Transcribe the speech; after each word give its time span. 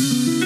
Passions 0.00 0.39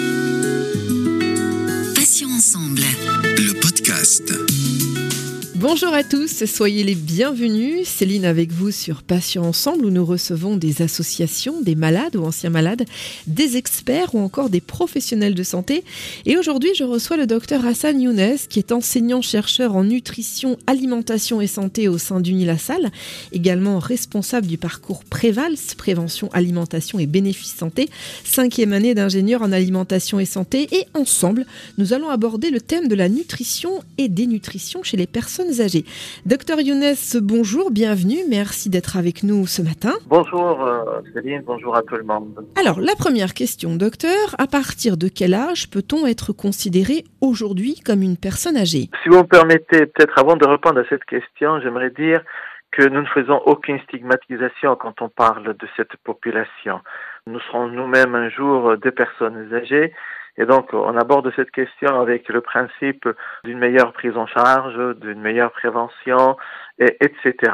Bonjour 5.66 5.94
à 5.94 6.04
tous, 6.04 6.44
soyez 6.44 6.84
les 6.84 6.94
bienvenus. 6.94 7.88
Céline 7.88 8.26
avec 8.26 8.52
vous 8.52 8.70
sur 8.70 9.02
Patients 9.02 9.46
Ensemble 9.46 9.86
où 9.86 9.90
nous 9.90 10.04
recevons 10.04 10.58
des 10.58 10.82
associations, 10.82 11.62
des 11.62 11.74
malades 11.74 12.16
ou 12.16 12.22
anciens 12.22 12.50
malades, 12.50 12.84
des 13.26 13.56
experts 13.56 14.14
ou 14.14 14.18
encore 14.18 14.50
des 14.50 14.60
professionnels 14.60 15.34
de 15.34 15.42
santé. 15.42 15.82
Et 16.26 16.36
aujourd'hui, 16.36 16.68
je 16.76 16.84
reçois 16.84 17.16
le 17.16 17.26
docteur 17.26 17.64
Hassan 17.64 17.98
Younes 17.98 18.36
qui 18.50 18.58
est 18.58 18.72
enseignant-chercheur 18.72 19.74
en 19.74 19.84
nutrition, 19.84 20.58
alimentation 20.66 21.40
et 21.40 21.46
santé 21.46 21.88
au 21.88 21.96
sein 21.96 22.20
d'Unilassal, 22.20 22.92
également 23.32 23.78
responsable 23.78 24.46
du 24.46 24.58
parcours 24.58 25.02
Prévals, 25.02 25.56
prévention, 25.78 26.28
alimentation 26.34 26.98
et 26.98 27.06
bénéfices 27.06 27.54
santé, 27.54 27.88
cinquième 28.22 28.74
année 28.74 28.94
d'ingénieur 28.94 29.40
en 29.40 29.50
alimentation 29.50 30.20
et 30.20 30.26
santé. 30.26 30.68
Et 30.72 30.84
ensemble, 30.92 31.46
nous 31.78 31.94
allons 31.94 32.10
aborder 32.10 32.50
le 32.50 32.60
thème 32.60 32.86
de 32.86 32.94
la 32.94 33.08
nutrition 33.08 33.82
et 33.96 34.10
dénutrition 34.10 34.82
chez 34.82 34.98
les 34.98 35.06
personnes 35.06 35.53
âgées. 35.60 35.84
Docteur 36.26 36.60
Younes, 36.60 36.94
bonjour, 37.22 37.70
bienvenue, 37.70 38.18
merci 38.28 38.70
d'être 38.70 38.96
avec 38.96 39.22
nous 39.22 39.46
ce 39.46 39.62
matin. 39.62 39.92
Bonjour 40.06 40.64
euh, 40.64 41.00
Céline, 41.12 41.42
bonjour 41.46 41.76
à 41.76 41.82
tout 41.82 41.96
le 41.96 42.04
monde. 42.04 42.44
Alors, 42.58 42.80
la 42.80 42.94
première 42.94 43.34
question, 43.34 43.76
docteur, 43.76 44.34
à 44.38 44.46
partir 44.46 44.96
de 44.96 45.08
quel 45.08 45.34
âge 45.34 45.70
peut-on 45.70 46.06
être 46.06 46.32
considéré 46.32 47.04
aujourd'hui 47.20 47.80
comme 47.84 48.02
une 48.02 48.16
personne 48.16 48.56
âgée? 48.56 48.88
Si 49.02 49.08
vous 49.08 49.18
me 49.18 49.22
permettez, 49.26 49.86
peut-être 49.86 50.18
avant 50.18 50.36
de 50.36 50.46
répondre 50.46 50.80
à 50.80 50.84
cette 50.88 51.04
question, 51.04 51.60
j'aimerais 51.60 51.90
dire 51.90 52.22
que 52.70 52.88
nous 52.88 53.02
ne 53.02 53.06
faisons 53.06 53.40
aucune 53.46 53.78
stigmatisation 53.80 54.76
quand 54.76 55.00
on 55.00 55.08
parle 55.08 55.56
de 55.56 55.68
cette 55.76 55.96
population. 56.02 56.80
Nous 57.26 57.40
serons 57.40 57.68
nous-mêmes 57.68 58.14
un 58.14 58.28
jour 58.28 58.76
des 58.76 58.90
personnes 58.90 59.48
âgées 59.54 59.92
et 60.36 60.46
donc, 60.46 60.72
on 60.72 60.96
aborde 60.96 61.32
cette 61.36 61.50
question 61.50 62.00
avec 62.00 62.28
le 62.28 62.40
principe 62.40 63.08
d'une 63.44 63.58
meilleure 63.58 63.92
prise 63.92 64.16
en 64.16 64.26
charge, 64.26 64.76
d'une 64.96 65.20
meilleure 65.20 65.52
prévention, 65.52 66.36
et, 66.78 66.96
etc. 67.00 67.52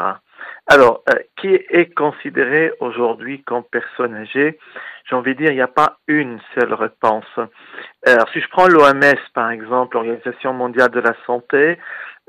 Alors, 0.66 1.02
euh, 1.10 1.18
qui 1.36 1.48
est 1.48 1.94
considéré 1.94 2.72
aujourd'hui 2.80 3.42
comme 3.42 3.64
personne 3.64 4.14
âgée? 4.14 4.58
J'ai 5.04 5.16
envie 5.16 5.34
de 5.34 5.38
dire, 5.38 5.50
il 5.50 5.56
n'y 5.56 5.60
a 5.60 5.68
pas 5.68 5.98
une 6.06 6.40
seule 6.54 6.72
réponse. 6.72 7.26
Alors, 8.06 8.28
si 8.32 8.40
je 8.40 8.48
prends 8.48 8.66
l'OMS, 8.66 9.18
par 9.34 9.50
exemple, 9.50 9.96
l'Organisation 9.96 10.54
mondiale 10.54 10.90
de 10.90 11.00
la 11.00 11.14
santé, 11.26 11.78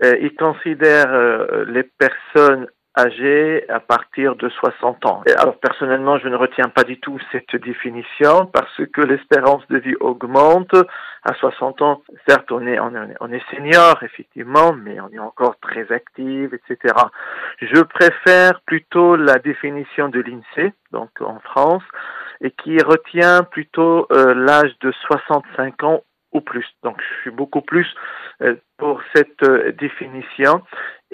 euh, 0.03 0.17
il 0.19 0.35
considère 0.35 1.13
euh, 1.13 1.65
les 1.67 1.83
personnes 1.83 2.67
âgés 2.97 3.65
à 3.69 3.79
partir 3.79 4.35
de 4.35 4.49
60 4.49 5.05
ans. 5.05 5.23
alors 5.37 5.57
personnellement, 5.59 6.17
je 6.17 6.27
ne 6.27 6.35
retiens 6.35 6.69
pas 6.69 6.83
du 6.83 6.99
tout 6.99 7.17
cette 7.31 7.55
définition 7.55 8.45
parce 8.47 8.81
que 8.93 9.01
l'espérance 9.01 9.65
de 9.69 9.77
vie 9.77 9.95
augmente. 9.99 10.75
À 11.23 11.33
60 11.35 11.81
ans, 11.83 12.01
certes, 12.27 12.51
on 12.51 12.65
est, 12.65 12.79
on 12.79 12.95
est, 12.95 13.15
on 13.19 13.31
est 13.31 13.43
senior, 13.51 14.01
effectivement, 14.01 14.73
mais 14.73 14.99
on 14.99 15.09
est 15.09 15.19
encore 15.19 15.55
très 15.61 15.91
actif, 15.91 16.51
etc. 16.51 16.95
Je 17.61 17.81
préfère 17.81 18.59
plutôt 18.61 19.15
la 19.15 19.37
définition 19.37 20.09
de 20.09 20.19
l'INSEE, 20.19 20.73
donc 20.91 21.09
en 21.21 21.39
France, 21.39 21.83
et 22.41 22.51
qui 22.51 22.77
retient 22.81 23.43
plutôt 23.43 24.07
euh, 24.11 24.33
l'âge 24.33 24.75
de 24.81 24.91
65 25.07 25.83
ans 25.83 26.01
ou 26.33 26.41
plus. 26.41 26.65
Donc 26.83 26.97
je 26.99 27.21
suis 27.21 27.31
beaucoup 27.31 27.61
plus 27.61 27.87
euh, 28.41 28.55
pour 28.77 29.01
cette 29.13 29.43
euh, 29.43 29.71
définition. 29.73 30.61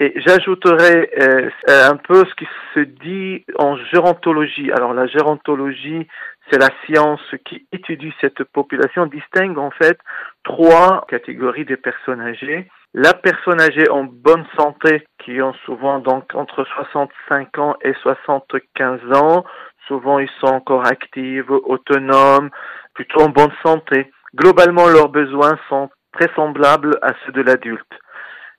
Et 0.00 0.12
j'ajouterai 0.20 1.10
euh, 1.20 1.50
un 1.68 1.96
peu 1.96 2.24
ce 2.24 2.34
qui 2.36 2.46
se 2.74 2.80
dit 2.80 3.44
en 3.58 3.76
gérontologie. 3.76 4.70
Alors 4.70 4.94
la 4.94 5.08
gérontologie, 5.08 6.06
c'est 6.50 6.58
la 6.58 6.70
science 6.84 7.20
qui 7.44 7.66
étudie 7.72 8.12
cette 8.20 8.44
population, 8.44 9.06
distingue 9.06 9.58
en 9.58 9.72
fait 9.72 9.98
trois 10.44 11.04
catégories 11.08 11.64
de 11.64 11.74
personnes 11.74 12.20
âgées. 12.20 12.68
La 12.94 13.12
personne 13.12 13.60
âgée 13.60 13.90
en 13.90 14.04
bonne 14.04 14.46
santé, 14.56 15.04
qui 15.24 15.42
ont 15.42 15.52
souvent 15.66 15.98
donc 15.98 16.32
entre 16.34 16.64
65 16.64 17.58
ans 17.58 17.76
et 17.82 17.92
75 18.02 19.00
ans, 19.14 19.44
souvent 19.88 20.20
ils 20.20 20.30
sont 20.40 20.46
encore 20.46 20.86
actifs, 20.86 21.50
autonomes, 21.50 22.50
plutôt 22.94 23.20
en 23.20 23.30
bonne 23.30 23.52
santé. 23.64 24.12
Globalement, 24.34 24.86
leurs 24.88 25.08
besoins 25.08 25.58
sont 25.68 25.90
très 26.12 26.32
semblables 26.36 26.98
à 27.02 27.14
ceux 27.26 27.32
de 27.32 27.42
l'adulte. 27.42 27.92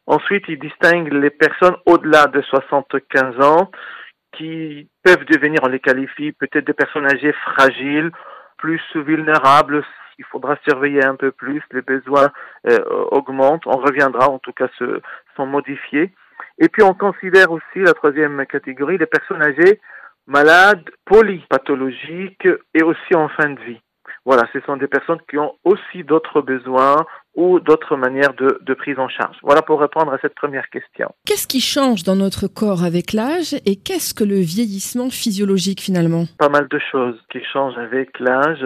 Ensuite, 0.09 0.45
il 0.47 0.57
distingue 0.57 1.13
les 1.13 1.29
personnes 1.29 1.75
au-delà 1.85 2.25
de 2.25 2.41
75 2.41 3.45
ans 3.45 3.69
qui 4.35 4.89
peuvent 5.03 5.23
devenir, 5.25 5.59
on 5.61 5.67
les 5.67 5.79
qualifie 5.79 6.31
peut-être 6.31 6.65
des 6.65 6.73
personnes 6.73 7.05
âgées 7.05 7.31
fragiles, 7.31 8.11
plus 8.57 8.81
vulnérables. 8.95 9.85
Il 10.17 10.25
faudra 10.25 10.57
surveiller 10.67 11.05
un 11.05 11.15
peu 11.15 11.31
plus, 11.31 11.61
les 11.71 11.83
besoins 11.83 12.31
euh, 12.67 12.79
augmentent. 13.11 13.67
On 13.67 13.77
reviendra, 13.77 14.27
en 14.29 14.39
tout 14.39 14.51
cas, 14.51 14.67
se, 14.79 14.99
sont 15.35 15.45
modifiés. 15.45 16.11
Et 16.57 16.69
puis, 16.69 16.81
on 16.81 16.95
considère 16.95 17.51
aussi 17.51 17.77
la 17.85 17.93
troisième 17.93 18.43
catégorie, 18.47 18.97
les 18.97 19.05
personnes 19.05 19.43
âgées 19.43 19.79
malades, 20.25 20.89
polypathologiques 21.05 22.47
et 22.73 22.81
aussi 22.81 23.13
en 23.13 23.29
fin 23.29 23.51
de 23.51 23.59
vie. 23.59 23.81
Voilà, 24.25 24.43
ce 24.53 24.59
sont 24.61 24.77
des 24.77 24.87
personnes 24.87 25.21
qui 25.29 25.37
ont 25.37 25.53
aussi 25.63 26.03
d'autres 26.03 26.41
besoins 26.41 27.05
ou 27.35 27.59
d'autres 27.59 27.95
manières 27.95 28.33
de, 28.33 28.59
de, 28.61 28.73
prise 28.73 28.99
en 28.99 29.07
charge. 29.07 29.37
Voilà 29.43 29.61
pour 29.61 29.79
répondre 29.79 30.11
à 30.11 30.17
cette 30.19 30.35
première 30.35 30.69
question. 30.69 31.13
Qu'est-ce 31.25 31.47
qui 31.47 31.61
change 31.61 32.03
dans 32.03 32.15
notre 32.15 32.47
corps 32.47 32.83
avec 32.83 33.13
l'âge 33.13 33.53
et 33.65 33.75
qu'est-ce 33.75 34.13
que 34.13 34.23
le 34.23 34.39
vieillissement 34.39 35.09
physiologique 35.09 35.81
finalement? 35.81 36.25
Pas 36.37 36.49
mal 36.49 36.67
de 36.67 36.79
choses 36.91 37.19
qui 37.31 37.39
changent 37.43 37.77
avec 37.77 38.19
l'âge 38.19 38.65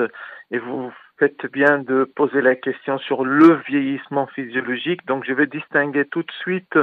et 0.51 0.59
vous 0.59 0.91
faites 1.19 1.46
bien 1.51 1.79
de 1.79 2.09
poser 2.16 2.41
la 2.41 2.56
question 2.56 2.97
sur 3.00 3.25
le 3.25 3.62
vieillissement 3.68 4.28
physiologique. 4.28 5.06
Donc 5.07 5.25
je 5.28 5.34
vais 5.34 5.47
distinguer 5.47 6.06
tout 6.06 6.24
de 6.24 6.31
suite 6.41 6.78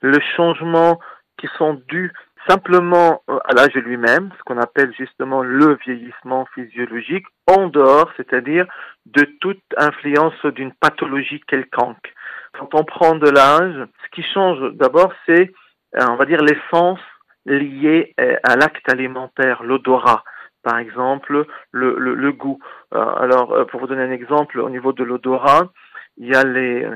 le 0.00 0.18
changement 0.36 0.98
qui 1.38 1.48
sont 1.56 1.80
dus 1.88 2.12
simplement 2.48 3.22
euh, 3.28 3.38
à 3.44 3.52
l'âge 3.54 3.74
lui-même, 3.74 4.30
ce 4.38 4.42
qu'on 4.44 4.58
appelle 4.58 4.92
justement 4.96 5.42
le 5.42 5.76
vieillissement 5.84 6.46
physiologique, 6.54 7.26
en 7.46 7.68
dehors, 7.68 8.10
c'est-à-dire 8.16 8.66
de 9.06 9.24
toute 9.40 9.62
influence 9.76 10.44
d'une 10.46 10.72
pathologie 10.72 11.40
quelconque. 11.46 12.14
Quand 12.58 12.74
on 12.74 12.84
prend 12.84 13.16
de 13.16 13.28
l'âge, 13.28 13.86
ce 14.04 14.10
qui 14.12 14.22
change 14.32 14.72
d'abord, 14.74 15.12
c'est, 15.26 15.52
euh, 15.96 16.06
on 16.08 16.16
va 16.16 16.24
dire, 16.24 16.42
l'essence 16.42 17.00
liée 17.46 18.14
euh, 18.20 18.36
à 18.42 18.56
l'acte 18.56 18.90
alimentaire, 18.90 19.62
l'odorat 19.62 20.24
par 20.64 20.78
exemple, 20.78 21.46
le, 21.70 22.32
goût. 22.32 22.58
Alors, 22.90 23.66
pour 23.68 23.80
vous 23.80 23.86
donner 23.86 24.02
un 24.02 24.10
exemple, 24.10 24.60
au 24.60 24.68
niveau 24.68 24.92
de 24.92 25.02
l'odorat, 25.02 25.68
il 26.18 26.28
y 26.28 26.34
a 26.34 26.44
les, 26.44 26.86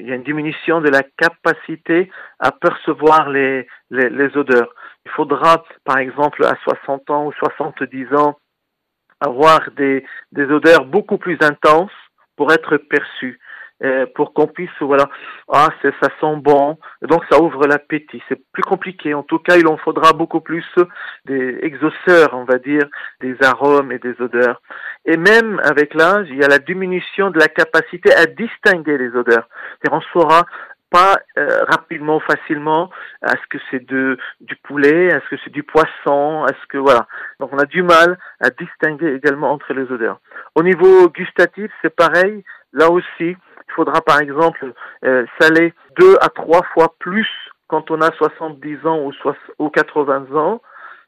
il 0.00 0.08
y 0.08 0.12
a 0.12 0.16
une 0.16 0.24
diminution 0.24 0.80
de 0.80 0.88
la 0.88 1.02
capacité 1.02 2.10
à 2.40 2.50
percevoir 2.50 3.28
les, 3.30 3.66
odeurs. 4.36 4.74
Il 5.06 5.10
faudra, 5.12 5.64
par 5.84 5.98
exemple, 5.98 6.44
à 6.44 6.54
60 6.64 7.10
ans 7.10 7.26
ou 7.26 7.32
70 7.32 8.14
ans, 8.14 8.38
avoir 9.20 9.70
des, 9.76 10.04
odeurs 10.36 10.86
beaucoup 10.86 11.18
plus 11.18 11.38
intenses 11.40 11.92
pour 12.36 12.52
être 12.52 12.76
perçues, 12.76 13.38
euh, 13.38 13.53
pour 14.14 14.32
qu'on 14.32 14.46
puisse, 14.46 14.70
voilà, 14.80 15.08
ah, 15.52 15.68
ça 15.82 16.08
sent 16.20 16.36
bon, 16.36 16.78
donc 17.02 17.22
ça 17.30 17.40
ouvre 17.42 17.66
l'appétit. 17.66 18.22
C'est 18.28 18.40
plus 18.52 18.62
compliqué. 18.62 19.14
En 19.14 19.22
tout 19.22 19.38
cas, 19.38 19.56
il 19.56 19.66
en 19.66 19.76
faudra 19.76 20.12
beaucoup 20.12 20.40
plus 20.40 20.64
des 21.26 21.58
exauceurs, 21.62 22.30
on 22.32 22.44
va 22.44 22.58
dire, 22.58 22.86
des 23.20 23.36
arômes 23.42 23.92
et 23.92 23.98
des 23.98 24.14
odeurs. 24.20 24.62
Et 25.04 25.16
même 25.16 25.60
avec 25.64 25.94
l'âge, 25.94 26.28
il 26.30 26.36
y 26.36 26.44
a 26.44 26.48
la 26.48 26.58
diminution 26.58 27.30
de 27.30 27.38
la 27.38 27.48
capacité 27.48 28.14
à 28.14 28.26
distinguer 28.26 28.96
les 28.96 29.14
odeurs. 29.14 29.48
on 29.90 30.00
saura 30.12 30.44
pas 30.94 31.18
euh, 31.38 31.64
rapidement, 31.64 32.20
facilement, 32.20 32.88
est-ce 33.26 33.46
que 33.50 33.58
c'est 33.68 33.84
de 33.84 34.16
du 34.40 34.54
poulet, 34.62 35.06
est-ce 35.06 35.28
que 35.28 35.36
c'est 35.42 35.50
du 35.50 35.64
poisson, 35.64 36.46
est-ce 36.46 36.66
que 36.68 36.78
voilà. 36.78 37.08
Donc 37.40 37.50
on 37.52 37.58
a 37.58 37.64
du 37.64 37.82
mal 37.82 38.16
à 38.40 38.50
distinguer 38.50 39.14
également 39.14 39.50
entre 39.50 39.74
les 39.74 39.90
odeurs. 39.90 40.20
Au 40.54 40.62
niveau 40.62 41.08
gustatif, 41.08 41.68
c'est 41.82 41.94
pareil. 41.94 42.44
Là 42.72 42.90
aussi, 42.90 43.36
faudra 43.74 44.00
par 44.00 44.20
exemple 44.20 44.72
euh, 45.04 45.24
saler 45.40 45.74
deux 45.98 46.16
à 46.20 46.28
trois 46.28 46.62
fois 46.72 46.94
plus 46.98 47.28
quand 47.68 47.90
on 47.90 48.00
a 48.00 48.12
70 48.12 48.86
ans 48.86 49.00
ou, 49.00 49.12
ou 49.58 49.70
80 49.70 50.34
ans 50.36 50.60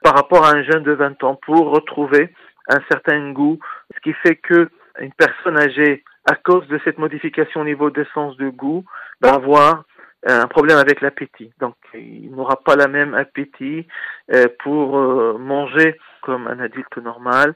par 0.02 0.14
rapport 0.14 0.44
à 0.44 0.50
un 0.50 0.62
jeune 0.62 0.82
de 0.82 0.92
20 0.92 1.22
ans 1.24 1.38
pour 1.46 1.70
retrouver 1.70 2.32
un 2.68 2.80
certain 2.90 3.32
goût, 3.32 3.58
ce 3.94 4.00
qui 4.00 4.12
fait 4.14 4.36
que 4.36 4.68
une 5.00 5.12
personne 5.12 5.58
âgée 5.58 6.02
à 6.28 6.34
cause 6.34 6.66
de 6.68 6.80
cette 6.84 6.98
modification 6.98 7.60
au 7.60 7.64
niveau 7.64 7.90
des 7.90 8.06
sens 8.12 8.36
de 8.36 8.48
goût, 8.48 8.84
va 9.20 9.34
avoir 9.34 9.84
euh, 10.28 10.42
un 10.42 10.46
problème 10.48 10.78
avec 10.78 11.00
l'appétit. 11.00 11.52
Donc, 11.60 11.76
il 11.94 12.34
n'aura 12.34 12.56
pas 12.56 12.74
la 12.74 12.88
même 12.88 13.14
appétit 13.14 13.86
euh, 14.34 14.46
pour 14.64 14.98
manger 15.38 15.96
comme 16.22 16.48
un 16.48 16.58
adulte 16.58 16.96
normal. 16.96 17.54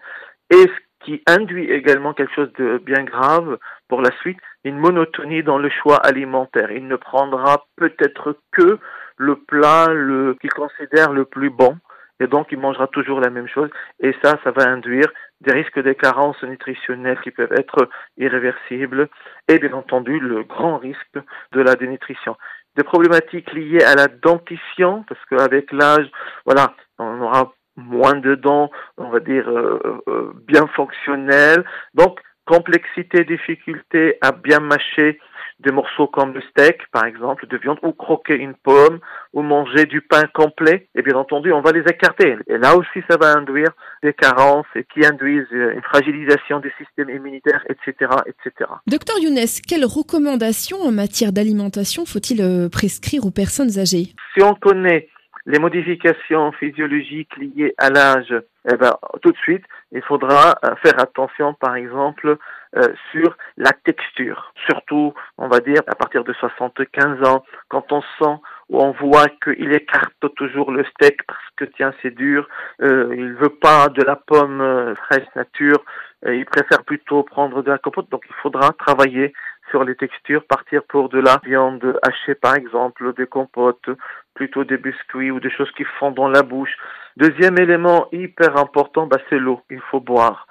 Et 0.50 0.62
ce 0.62 1.04
qui 1.04 1.22
induit 1.26 1.70
également 1.70 2.14
quelque 2.14 2.34
chose 2.34 2.52
de 2.58 2.78
bien 2.78 3.02
grave 3.02 3.58
pour 3.88 4.02
la 4.02 4.10
suite, 4.20 4.38
une 4.64 4.78
monotonie 4.78 5.42
dans 5.42 5.58
le 5.58 5.70
choix 5.70 5.96
alimentaire. 5.96 6.70
Il 6.70 6.86
ne 6.86 6.96
prendra 6.96 7.66
peut-être 7.76 8.36
que 8.52 8.78
le 9.16 9.36
plat 9.36 9.88
le, 9.92 10.34
qu'il 10.40 10.50
considère 10.50 11.12
le 11.12 11.24
plus 11.24 11.50
bon 11.50 11.76
et 12.20 12.26
donc 12.26 12.48
il 12.52 12.58
mangera 12.58 12.86
toujours 12.86 13.20
la 13.20 13.30
même 13.30 13.48
chose 13.48 13.70
et 14.00 14.14
ça, 14.22 14.38
ça 14.44 14.50
va 14.50 14.68
induire 14.68 15.10
des 15.40 15.52
risques 15.52 15.82
de 15.82 15.92
carences 15.92 16.42
nutritionnelles 16.42 17.20
qui 17.22 17.30
peuvent 17.30 17.52
être 17.52 17.88
irréversibles 18.18 19.08
et 19.48 19.58
bien 19.58 19.72
entendu 19.72 20.18
le 20.20 20.42
grand 20.42 20.78
risque 20.78 21.18
de 21.52 21.60
la 21.60 21.74
dénutrition. 21.74 22.36
Des 22.76 22.84
problématiques 22.84 23.52
liées 23.52 23.82
à 23.82 23.94
la 23.94 24.06
dentition, 24.06 25.04
parce 25.08 25.20
qu'avec 25.26 25.72
l'âge, 25.72 26.08
voilà, 26.44 26.74
on 26.98 27.20
aura 27.20 27.52
moins 27.76 28.14
de 28.14 28.34
dents, 28.34 28.70
on 28.96 29.08
va 29.08 29.20
dire, 29.20 29.48
euh, 29.48 30.02
euh, 30.08 30.32
bien 30.46 30.66
fonctionnelles. 30.68 31.64
Donc, 31.94 32.20
complexité, 32.46 33.24
difficulté 33.24 34.16
à 34.20 34.32
bien 34.32 34.60
mâcher 34.60 35.18
des 35.60 35.72
morceaux 35.72 36.06
comme 36.06 36.32
le 36.32 36.40
steak, 36.50 36.78
par 36.92 37.04
exemple, 37.04 37.46
de 37.46 37.56
viande, 37.58 37.78
ou 37.82 37.92
croquer 37.92 38.34
une 38.34 38.54
pomme, 38.54 38.98
ou 39.32 39.42
manger 39.42 39.84
du 39.84 40.00
pain 40.00 40.24
complet, 40.32 40.88
et 40.94 41.02
bien 41.02 41.16
entendu, 41.16 41.52
on 41.52 41.60
va 41.60 41.72
les 41.72 41.80
écarter. 41.80 42.36
Et 42.46 42.58
là 42.58 42.76
aussi, 42.76 43.02
ça 43.08 43.16
va 43.20 43.36
induire 43.36 43.70
des 44.02 44.14
carences 44.14 44.66
et 44.74 44.84
qui 44.92 45.04
induisent 45.04 45.46
euh, 45.52 45.74
une 45.74 45.82
fragilisation 45.82 46.60
du 46.60 46.72
système 46.78 47.10
immunitaire, 47.10 47.64
etc., 47.68 48.10
etc. 48.26 48.70
Docteur 48.86 49.18
Younes, 49.18 49.38
quelles 49.68 49.84
recommandations 49.84 50.80
en 50.80 50.92
matière 50.92 51.32
d'alimentation 51.32 52.06
faut-il 52.06 52.40
euh, 52.40 52.68
prescrire 52.68 53.26
aux 53.26 53.30
personnes 53.30 53.78
âgées? 53.78 54.14
Si 54.34 54.42
on 54.42 54.54
connaît 54.54 55.08
les 55.50 55.58
modifications 55.58 56.52
physiologiques 56.52 57.36
liées 57.36 57.74
à 57.78 57.90
l'âge, 57.90 58.34
eh 58.70 58.76
ben, 58.76 58.94
tout 59.22 59.32
de 59.32 59.36
suite, 59.38 59.64
il 59.92 60.02
faudra 60.02 60.54
euh, 60.64 60.74
faire 60.82 60.98
attention, 61.00 61.54
par 61.54 61.76
exemple, 61.76 62.38
euh, 62.76 62.86
sur 63.10 63.36
la 63.56 63.72
texture. 63.72 64.52
Surtout, 64.66 65.12
on 65.38 65.48
va 65.48 65.58
dire, 65.58 65.82
à 65.88 65.96
partir 65.96 66.22
de 66.22 66.32
75 66.32 67.28
ans, 67.28 67.44
quand 67.68 67.90
on 67.90 68.00
sent 68.00 68.40
ou 68.68 68.80
on 68.80 68.92
voit 68.92 69.26
qu'il 69.42 69.72
écarte 69.72 70.34
toujours 70.36 70.70
le 70.70 70.84
steak 70.84 71.26
parce 71.26 71.50
que 71.56 71.64
tiens 71.64 71.92
c'est 72.00 72.14
dur, 72.14 72.48
euh, 72.82 73.12
il 73.18 73.34
veut 73.34 73.56
pas 73.60 73.88
de 73.88 74.02
la 74.04 74.14
pomme 74.14 74.60
euh, 74.60 74.94
fraîche 74.94 75.26
nature, 75.34 75.82
il 76.24 76.44
préfère 76.44 76.84
plutôt 76.84 77.24
prendre 77.24 77.62
de 77.62 77.70
la 77.70 77.78
compote. 77.78 78.08
Donc 78.10 78.22
il 78.28 78.34
faudra 78.42 78.70
travailler 78.74 79.32
sur 79.70 79.84
les 79.84 79.94
textures, 79.94 80.44
partir 80.46 80.82
pour 80.88 81.08
de 81.08 81.18
la 81.18 81.40
viande 81.44 81.98
hachée 82.02 82.34
par 82.34 82.56
exemple, 82.56 83.14
des 83.14 83.26
compotes, 83.26 83.90
plutôt 84.34 84.64
des 84.64 84.76
biscuits 84.76 85.30
ou 85.30 85.40
des 85.40 85.50
choses 85.50 85.70
qui 85.72 85.84
font 85.98 86.10
dans 86.10 86.28
la 86.28 86.42
bouche. 86.42 86.76
Deuxième 87.16 87.58
élément 87.58 88.08
hyper 88.12 88.56
important, 88.56 89.06
bah, 89.06 89.18
c'est 89.28 89.38
l'eau. 89.38 89.60
Il 89.70 89.80
faut 89.90 90.00
boire. 90.00 90.46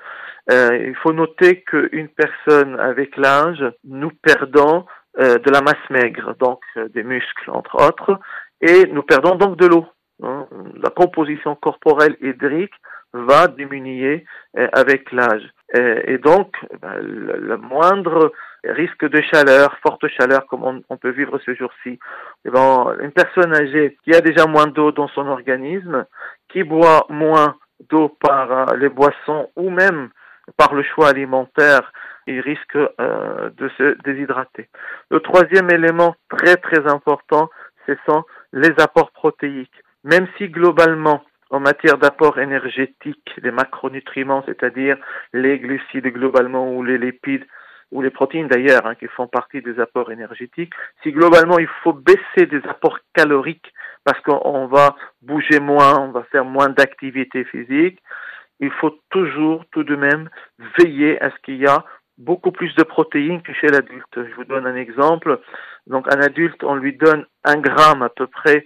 Euh, 0.51 0.77
il 0.88 0.95
faut 0.95 1.13
noter 1.13 1.62
qu'une 1.62 2.10
personne 2.10 2.80
avec 2.80 3.18
l'âge, 3.18 3.63
nous 3.83 4.12
perdons 4.21 4.86
euh, 5.19 5.38
de 5.38 5.51
la 5.51 5.62
masse 5.62 5.89
maigre, 5.89 6.36
donc 6.39 6.60
euh, 6.77 6.88
des 6.89 7.04
muscles 7.04 7.51
entre 7.51 7.75
autres, 7.88 8.19
et 8.62 8.88
nous 8.88 9.04
perdons 9.04 9.36
donc 9.36 9.57
de 9.57 9.68
l'eau. 9.68 9.86
Hein. 10.24 10.48
La 10.81 10.89
composition 10.89 11.56
corporelle 11.56 12.18
hydrique 12.22 12.74
va 13.13 13.47
diminuer 13.47 14.25
avec 14.73 15.11
l'âge. 15.11 15.47
Et, 15.73 16.17
donc, 16.17 16.56
ben, 16.81 16.95
le, 17.00 17.57
moindre 17.57 18.31
risque 18.63 19.07
de 19.07 19.21
chaleur, 19.21 19.77
forte 19.81 20.07
chaleur 20.07 20.45
comme 20.47 20.81
on, 20.89 20.97
peut 20.97 21.11
vivre 21.11 21.39
ce 21.45 21.53
jour-ci, 21.53 22.00
eh 22.45 22.50
ben, 22.50 22.95
une 23.01 23.11
personne 23.11 23.56
âgée 23.56 23.97
qui 24.03 24.13
a 24.13 24.21
déjà 24.21 24.45
moins 24.47 24.67
d'eau 24.67 24.91
dans 24.91 25.07
son 25.09 25.27
organisme, 25.27 26.06
qui 26.50 26.63
boit 26.63 27.06
moins 27.09 27.56
d'eau 27.89 28.09
par 28.19 28.75
les 28.75 28.89
boissons 28.89 29.50
ou 29.55 29.69
même 29.69 30.09
par 30.57 30.73
le 30.73 30.83
choix 30.83 31.09
alimentaire, 31.09 31.91
il 32.27 32.39
risque 32.41 32.75
euh, 32.75 33.50
de 33.57 33.69
se 33.77 33.97
déshydrater. 34.03 34.69
Le 35.09 35.19
troisième 35.19 35.69
élément 35.71 36.15
très 36.29 36.57
très 36.57 36.88
important, 36.88 37.50
ce 37.88 37.94
sont 38.07 38.23
les 38.53 38.73
apports 38.79 39.12
protéiques. 39.12 39.83
Même 40.03 40.27
si 40.38 40.47
globalement, 40.50 41.23
en 41.50 41.60
matière 41.60 41.98
d'apport 41.98 42.40
énergétique, 42.40 43.31
les 43.42 43.51
macronutriments, 43.51 44.44
c'est-à-dire 44.46 44.98
les 45.34 45.60
glucides 45.60 46.07
globalement 46.07 46.72
ou 46.72 46.84
les 46.84 46.98
lipides, 46.98 47.46
ou 47.92 48.01
les 48.01 48.12
protéines 48.12 48.48
d'ailleurs, 48.48 48.86
hein, 48.86 48.96
qui 48.96 49.07
font 49.07 49.28
partie 49.28 49.62
des 49.62 49.80
apports 49.80 50.12
énergétiques, 50.12 50.74
si 51.01 51.12
globalement 51.12 51.57
il 51.57 51.69
faut 51.84 51.94
baisser 51.94 52.46
des 52.46 52.62
apports 52.68 53.00
caloriques 53.16 53.74
parce 54.04 54.19
qu'on 54.22 54.68
va 54.68 54.96
bouger 55.22 55.60
moins, 55.60 56.00
on 56.00 56.12
va 56.12 56.24
faire 56.31 56.46
moins 56.46 56.69
d'activité 56.69 57.44
physique, 57.46 58.00
il 58.60 58.72
faut 58.72 59.00
toujours 59.10 59.63
tout 59.72 59.84
de 59.84 59.96
même 59.96 60.30
veiller 60.78 61.22
à 61.22 61.31
ce 61.31 61.36
qu'il 61.44 61.57
y 61.57 61.66
a 61.66 61.84
beaucoup 62.18 62.51
plus 62.51 62.75
de 62.75 62.84
protéines 62.84 63.42
que 63.42 63.54
chez 63.54 63.68
l'adulte. 63.68 64.13
Je 64.16 64.36
vous 64.36 64.44
donne 64.44 64.68
un 64.68 64.75
exemple. 64.75 65.40
Donc 65.88 66.13
un 66.13 66.19
adulte, 66.19 66.63
on 66.63 66.75
lui 66.75 66.94
donne 66.94 67.25
un 67.46 67.56
gramme 67.56 68.04
à 68.04 68.10
peu 68.10 68.28
près 68.28 68.66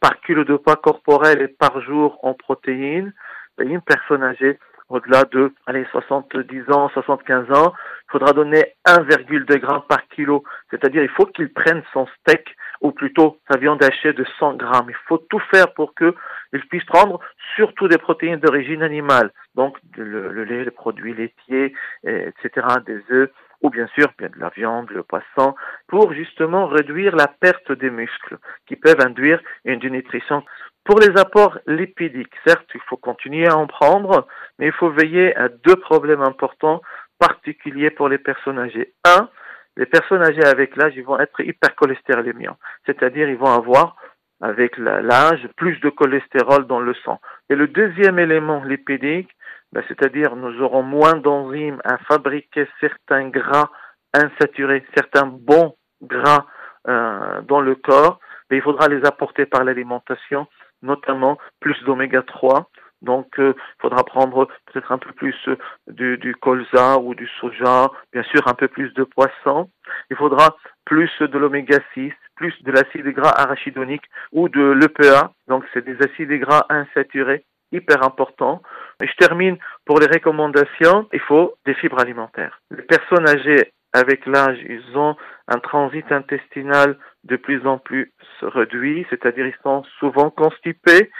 par 0.00 0.20
kilo 0.20 0.44
de 0.44 0.56
poids 0.56 0.76
corporel 0.76 1.40
et 1.42 1.48
par 1.48 1.80
jour 1.80 2.18
en 2.22 2.34
protéines. 2.34 3.12
une 3.58 3.80
personne 3.80 4.22
âgée, 4.22 4.58
au-delà 4.88 5.24
de 5.24 5.52
allez, 5.66 5.86
70 5.92 6.70
ans, 6.70 6.88
75 6.90 7.50
ans, 7.52 7.74
il 8.08 8.12
faudra 8.12 8.32
donner 8.32 8.74
1,2 8.86 9.58
grammes 9.58 9.82
par 9.88 10.06
kilo. 10.08 10.44
C'est-à-dire, 10.70 11.02
il 11.02 11.10
faut 11.10 11.26
qu'il 11.26 11.52
prenne 11.52 11.82
son 11.92 12.06
steak, 12.20 12.56
ou 12.80 12.92
plutôt 12.92 13.38
sa 13.50 13.58
viande 13.58 13.82
hachée 13.82 14.12
de 14.12 14.24
100 14.38 14.54
grammes. 14.54 14.86
Il 14.88 14.96
faut 15.06 15.18
tout 15.18 15.40
faire 15.50 15.72
pour 15.74 15.94
qu'il 15.94 16.66
puisse 16.70 16.84
prendre 16.84 17.20
surtout 17.56 17.88
des 17.88 17.98
protéines 17.98 18.40
d'origine 18.40 18.82
animale. 18.82 19.32
Donc, 19.54 19.76
le, 19.96 20.44
lait, 20.44 20.64
les 20.64 20.70
produits 20.70 21.14
laitiers, 21.14 21.74
etc., 22.04 22.66
des 22.86 23.02
œufs, 23.10 23.30
ou 23.62 23.70
bien 23.70 23.88
sûr 23.94 24.08
bien 24.18 24.28
de 24.28 24.38
la 24.38 24.50
viande, 24.50 24.90
le 24.90 25.02
poisson, 25.02 25.54
pour 25.88 26.12
justement 26.12 26.66
réduire 26.66 27.16
la 27.16 27.26
perte 27.26 27.72
des 27.72 27.90
muscles 27.90 28.38
qui 28.66 28.76
peuvent 28.76 29.00
induire 29.00 29.40
une 29.64 29.80
dénutrition. 29.80 30.44
Pour 30.84 31.00
les 31.00 31.18
apports 31.18 31.58
lipidiques, 31.66 32.34
certes, 32.46 32.68
il 32.74 32.80
faut 32.86 32.96
continuer 32.96 33.46
à 33.46 33.56
en 33.56 33.66
prendre, 33.66 34.26
mais 34.58 34.66
il 34.66 34.72
faut 34.72 34.90
veiller 34.90 35.36
à 35.36 35.48
deux 35.48 35.76
problèmes 35.76 36.22
importants 36.22 36.80
particuliers 37.18 37.90
pour 37.90 38.08
les 38.08 38.18
personnes 38.18 38.58
âgées. 38.58 38.94
Un, 39.04 39.28
les 39.76 39.86
personnes 39.86 40.22
âgées 40.22 40.44
avec 40.44 40.76
l'âge, 40.76 40.94
ils 40.96 41.04
vont 41.04 41.18
être 41.18 41.40
hypercholestérolémiants, 41.40 42.56
c'est-à-dire 42.86 43.28
ils 43.28 43.36
vont 43.36 43.52
avoir 43.52 43.96
avec 44.40 44.76
l'âge 44.78 45.48
plus 45.56 45.78
de 45.80 45.90
cholestérol 45.90 46.66
dans 46.66 46.80
le 46.80 46.94
sang. 47.04 47.20
Et 47.50 47.56
le 47.56 47.66
deuxième 47.66 48.18
élément 48.18 48.62
lipidique, 48.64 49.30
ben, 49.72 49.82
c'est-à-dire 49.88 50.36
nous 50.36 50.62
aurons 50.62 50.82
moins 50.82 51.14
d'enzymes 51.14 51.80
à 51.84 51.98
fabriquer 51.98 52.66
certains 52.80 53.28
gras 53.28 53.70
insaturés, 54.14 54.84
certains 54.94 55.26
bons 55.26 55.74
gras 56.02 56.46
euh, 56.88 57.42
dans 57.42 57.60
le 57.60 57.74
corps, 57.74 58.18
mais 58.50 58.58
il 58.58 58.62
faudra 58.62 58.88
les 58.88 59.04
apporter 59.04 59.46
par 59.46 59.64
l'alimentation, 59.64 60.46
notamment 60.82 61.38
plus 61.60 61.76
d'oméga 61.84 62.22
3. 62.22 62.70
Donc, 63.02 63.28
il 63.36 63.44
euh, 63.44 63.54
faudra 63.80 64.02
prendre 64.02 64.46
peut-être 64.66 64.90
un 64.90 64.98
peu 64.98 65.12
plus 65.12 65.36
euh, 65.46 65.56
du, 65.86 66.18
du, 66.18 66.34
colza 66.34 66.98
ou 66.98 67.14
du 67.14 67.28
soja, 67.40 67.90
bien 68.12 68.24
sûr 68.24 68.48
un 68.48 68.54
peu 68.54 68.66
plus 68.68 68.92
de 68.94 69.04
poisson. 69.04 69.70
Il 70.10 70.16
faudra 70.16 70.56
plus 70.84 71.10
de 71.20 71.38
l'oméga 71.38 71.78
6, 71.94 72.12
plus 72.34 72.54
de 72.62 72.72
l'acide 72.72 73.06
gras 73.08 73.34
arachidonique 73.36 74.04
ou 74.32 74.48
de 74.48 74.70
l'EPA. 74.70 75.32
Donc, 75.46 75.64
c'est 75.72 75.84
des 75.84 75.96
acides 76.02 76.32
gras 76.40 76.66
insaturés 76.70 77.44
hyper 77.72 78.02
important. 78.02 78.62
Et 79.02 79.06
je 79.06 79.14
termine 79.14 79.56
pour 79.84 80.00
les 80.00 80.06
recommandations. 80.06 81.08
Il 81.12 81.20
faut 81.20 81.54
des 81.66 81.74
fibres 81.74 82.00
alimentaires. 82.00 82.60
Les 82.70 82.82
personnes 82.82 83.28
âgées 83.28 83.72
avec 83.92 84.26
l'âge, 84.26 84.58
ils 84.68 84.96
ont 84.96 85.16
un 85.48 85.58
transit 85.58 86.10
intestinal 86.12 86.98
de 87.24 87.36
plus 87.36 87.66
en 87.66 87.78
plus 87.78 88.12
réduit, 88.42 89.06
c'est-à-dire 89.10 89.46
ils 89.46 89.62
sont 89.62 89.82
souvent 89.98 90.30
constipés. 90.30 91.10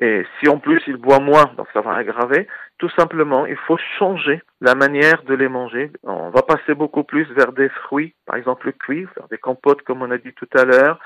Et 0.00 0.24
si 0.38 0.48
en 0.48 0.58
plus 0.58 0.82
ils 0.86 0.96
boivent 0.96 1.22
moins, 1.22 1.52
donc 1.56 1.68
ça 1.72 1.80
va 1.80 1.94
aggraver, 1.94 2.48
tout 2.78 2.90
simplement, 2.90 3.46
il 3.46 3.56
faut 3.56 3.78
changer 3.98 4.42
la 4.60 4.74
manière 4.74 5.22
de 5.22 5.34
les 5.34 5.48
manger. 5.48 5.92
On 6.02 6.30
va 6.30 6.42
passer 6.42 6.74
beaucoup 6.74 7.04
plus 7.04 7.30
vers 7.32 7.52
des 7.52 7.68
fruits, 7.68 8.14
par 8.26 8.36
exemple 8.36 8.66
le 8.66 8.72
cuit, 8.72 9.06
faire 9.14 9.28
des 9.28 9.38
compotes 9.38 9.82
comme 9.82 10.02
on 10.02 10.10
a 10.10 10.18
dit 10.18 10.32
tout 10.34 10.48
à 10.54 10.64
l'heure. 10.64 10.98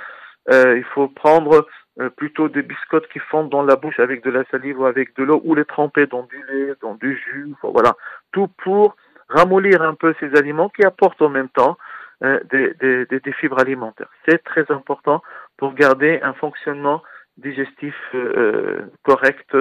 Euh, 0.51 0.79
il 0.79 0.85
faut 0.85 1.09
prendre 1.09 1.67
euh, 2.01 2.11
plutôt 2.11 2.49
des 2.49 2.63
biscottes 2.63 3.09
qui 3.09 3.19
fondent 3.19 3.51
dans 3.51 3.63
la 3.63 3.77
bouche 3.77 3.99
avec 3.99 4.23
de 4.23 4.31
la 4.31 4.45
salive 4.51 4.79
ou 4.81 4.87
avec 4.87 5.17
de 5.17 5.25
l'eau, 5.25 5.41
ou 5.45 5.55
les 5.55 5.65
tremper 5.65 6.07
dans 6.07 6.23
du 6.25 6.43
lait, 6.49 6.75
dans 6.81 6.95
du 6.95 7.17
jus, 7.17 7.53
voilà, 7.63 7.97
tout 8.33 8.49
pour 8.63 8.97
ramollir 9.29 9.83
un 9.83 9.95
peu 9.95 10.15
ces 10.21 10.35
aliments 10.37 10.69
qui 10.69 10.85
apportent 10.85 11.21
en 11.21 11.29
même 11.29 11.49
temps 11.49 11.77
euh, 12.23 12.41
des, 12.51 12.75
des, 12.81 13.21
des, 13.21 13.33
fibres 13.33 13.61
alimentaires. 13.61 14.09
C'est 14.29 14.43
très 14.43 14.65
important 14.71 15.23
pour 15.57 15.75
garder 15.75 16.21
un 16.23 16.33
fonctionnement 16.35 17.03
digestif 17.37 17.95
euh, 18.15 18.81
correct 19.05 19.57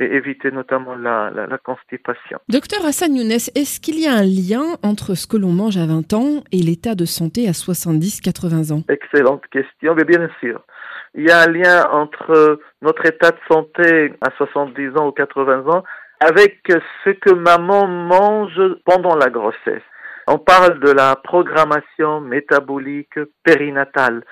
et 0.00 0.04
éviter 0.04 0.50
notamment 0.50 0.94
la, 0.94 1.30
la, 1.30 1.46
la, 1.46 1.58
constipation. 1.58 2.38
Docteur 2.48 2.84
Hassan 2.84 3.14
Younes, 3.14 3.30
est-ce 3.32 3.80
qu'il 3.80 4.00
y 4.00 4.06
a 4.06 4.14
un 4.14 4.22
lien 4.22 4.76
entre 4.82 5.14
ce 5.14 5.26
que 5.26 5.36
l'on 5.36 5.52
mange 5.52 5.76
à 5.76 5.86
20 5.86 6.12
ans 6.14 6.42
et 6.52 6.56
l'état 6.56 6.94
de 6.94 7.04
santé 7.04 7.48
à 7.48 7.52
70-80 7.52 8.72
ans? 8.72 8.82
Excellente 8.88 9.46
question, 9.48 9.94
mais 9.94 10.04
bien 10.04 10.28
sûr. 10.40 10.62
Il 11.14 11.26
y 11.26 11.30
a 11.30 11.40
un 11.40 11.46
lien 11.46 11.88
entre 11.90 12.60
notre 12.82 13.06
état 13.06 13.30
de 13.30 13.38
santé 13.50 14.12
à 14.20 14.30
70 14.36 14.96
ans 14.96 15.08
ou 15.08 15.12
80 15.12 15.68
ans 15.68 15.82
avec 16.20 16.60
ce 17.04 17.10
que 17.10 17.32
maman 17.32 17.86
mange 17.86 18.60
pendant 18.84 19.16
la 19.16 19.30
grossesse. 19.30 19.82
On 20.28 20.38
parle 20.38 20.78
de 20.80 20.92
la 20.92 21.16
programmation 21.16 22.20
métabolique 22.20 23.18
périnatale. 23.42 24.22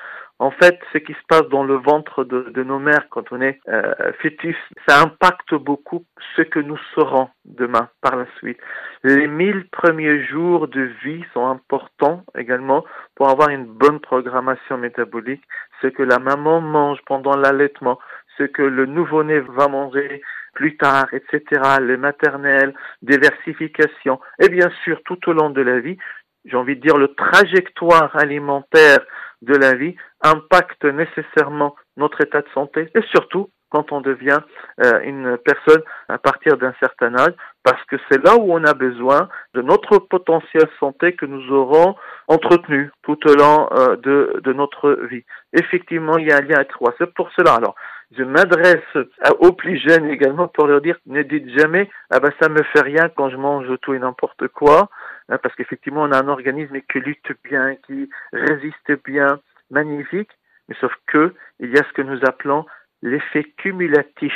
En 0.40 0.52
fait, 0.52 0.78
ce 0.92 0.98
qui 0.98 1.14
se 1.14 1.26
passe 1.28 1.48
dans 1.48 1.64
le 1.64 1.74
ventre 1.74 2.22
de, 2.22 2.62
nos 2.62 2.78
mères 2.78 3.08
quand 3.10 3.32
on 3.32 3.40
est 3.40 3.60
euh, 3.68 4.12
fœtus, 4.22 4.56
ça 4.86 5.02
impacte 5.02 5.54
beaucoup 5.54 6.04
ce 6.36 6.42
que 6.42 6.60
nous 6.60 6.78
serons 6.94 7.28
demain 7.44 7.88
par 8.02 8.14
la 8.16 8.26
suite. 8.36 8.58
Les 9.02 9.26
mille 9.26 9.68
premiers 9.70 10.24
jours 10.26 10.68
de 10.68 10.90
vie 11.02 11.24
sont 11.34 11.46
importants 11.46 12.24
également 12.36 12.84
pour 13.16 13.28
avoir 13.28 13.48
une 13.48 13.66
bonne 13.66 13.98
programmation 13.98 14.78
métabolique. 14.78 15.42
Ce 15.82 15.88
que 15.88 16.04
la 16.04 16.20
maman 16.20 16.60
mange 16.60 17.00
pendant 17.04 17.36
l'allaitement, 17.36 17.98
ce 18.36 18.44
que 18.44 18.62
le 18.62 18.86
nouveau-né 18.86 19.40
va 19.40 19.66
manger 19.66 20.22
plus 20.54 20.76
tard, 20.76 21.06
etc., 21.12 21.78
les 21.80 21.96
maternelles, 21.96 22.74
diversification, 23.02 24.20
et 24.40 24.48
bien 24.48 24.70
sûr 24.84 25.00
tout 25.04 25.28
au 25.28 25.32
long 25.32 25.50
de 25.50 25.62
la 25.62 25.80
vie, 25.80 25.96
j'ai 26.44 26.56
envie 26.56 26.76
de 26.76 26.80
dire 26.80 26.96
le 26.96 27.08
trajectoire 27.14 28.16
alimentaire 28.16 29.00
de 29.42 29.54
la 29.54 29.74
vie 29.74 29.94
impacte 30.22 30.84
nécessairement 30.84 31.76
notre 31.96 32.20
état 32.22 32.40
de 32.40 32.48
santé 32.54 32.90
et 32.94 33.02
surtout 33.14 33.50
quand 33.70 33.92
on 33.92 34.00
devient 34.00 34.38
euh, 34.84 35.00
une 35.02 35.36
personne 35.38 35.82
à 36.08 36.18
partir 36.18 36.56
d'un 36.56 36.74
certain 36.80 37.14
âge, 37.14 37.34
parce 37.62 37.82
que 37.84 37.96
c'est 38.10 38.24
là 38.24 38.36
où 38.36 38.52
on 38.52 38.64
a 38.64 38.74
besoin 38.74 39.28
de 39.54 39.62
notre 39.62 39.98
potentiel 39.98 40.66
santé 40.80 41.14
que 41.14 41.26
nous 41.26 41.52
aurons 41.52 41.94
entretenu 42.28 42.90
tout 43.02 43.18
au 43.28 43.34
long 43.34 43.68
euh, 43.72 43.96
de, 43.96 44.40
de, 44.42 44.52
notre 44.52 44.92
vie. 45.10 45.24
Effectivement, 45.52 46.16
il 46.18 46.28
y 46.28 46.32
a 46.32 46.38
un 46.38 46.40
lien 46.40 46.60
étroit. 46.60 46.94
C'est 46.98 47.12
pour 47.12 47.30
cela. 47.36 47.54
Alors, 47.54 47.74
je 48.16 48.22
m'adresse 48.22 48.96
aux 49.40 49.52
plus 49.52 49.78
jeunes 49.86 50.06
également 50.06 50.48
pour 50.48 50.66
leur 50.66 50.80
dire 50.80 50.96
ne 51.06 51.22
dites 51.22 51.50
jamais 51.58 51.90
ah 52.10 52.20
ben 52.20 52.32
ça 52.40 52.48
me 52.48 52.62
fait 52.62 52.80
rien 52.80 53.10
quand 53.14 53.28
je 53.28 53.36
mange 53.36 53.66
tout 53.82 53.92
et 53.92 53.98
n'importe 53.98 54.48
quoi 54.48 54.88
hein, 55.28 55.38
parce 55.42 55.54
qu'effectivement 55.54 56.02
on 56.02 56.12
a 56.12 56.22
un 56.22 56.28
organisme 56.28 56.80
qui 56.90 57.00
lutte 57.00 57.32
bien, 57.44 57.76
qui 57.86 58.08
résiste 58.32 58.92
bien, 59.04 59.40
magnifique, 59.70 60.30
mais 60.68 60.76
sauf 60.80 60.92
que 61.06 61.34
il 61.60 61.70
y 61.70 61.78
a 61.78 61.84
ce 61.84 61.92
que 61.92 62.02
nous 62.02 62.20
appelons 62.24 62.66
l'effet 63.02 63.44
cumulatif 63.56 64.34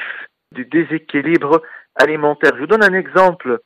du 0.53 0.65
déséquilibre 0.65 1.63
alimentaire. 1.97 2.53
Je 2.55 2.61
vous 2.61 2.67
donne 2.67 2.85
un 2.85 2.95
exemple 2.95 3.59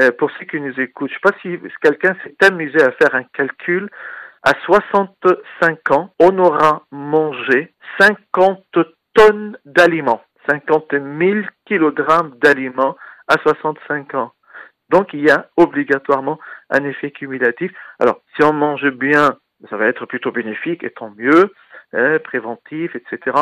euh, 0.00 0.10
pour 0.18 0.30
ceux 0.32 0.44
qui 0.44 0.60
nous 0.60 0.78
écoutent. 0.80 1.10
Je 1.10 1.14
ne 1.14 1.32
sais 1.32 1.32
pas 1.32 1.38
si 1.40 1.74
quelqu'un 1.80 2.16
s'est 2.22 2.46
amusé 2.46 2.82
à 2.82 2.92
faire 2.92 3.14
un 3.14 3.24
calcul. 3.24 3.88
À 4.42 4.52
65 4.64 5.90
ans, 5.92 6.10
on 6.20 6.38
aura 6.38 6.82
mangé 6.90 7.72
50 7.98 8.62
tonnes 9.14 9.56
d'aliments, 9.64 10.22
50 10.50 10.92
000 10.92 11.46
kilogrammes 11.64 12.34
d'aliments 12.42 12.96
à 13.28 13.36
65 13.38 14.14
ans. 14.14 14.32
Donc 14.90 15.14
il 15.14 15.20
y 15.20 15.30
a 15.30 15.48
obligatoirement 15.56 16.38
un 16.74 16.84
effet 16.84 17.10
cumulatif. 17.10 17.72
Alors 18.00 18.20
si 18.34 18.42
on 18.42 18.52
mange 18.52 18.88
bien, 18.90 19.36
ça 19.70 19.76
va 19.76 19.86
être 19.86 20.06
plutôt 20.06 20.32
bénéfique 20.32 20.84
et 20.84 20.90
tant 20.90 21.12
mieux, 21.16 21.52
hein, 21.92 22.18
préventif, 22.22 22.94
etc. 22.96 23.36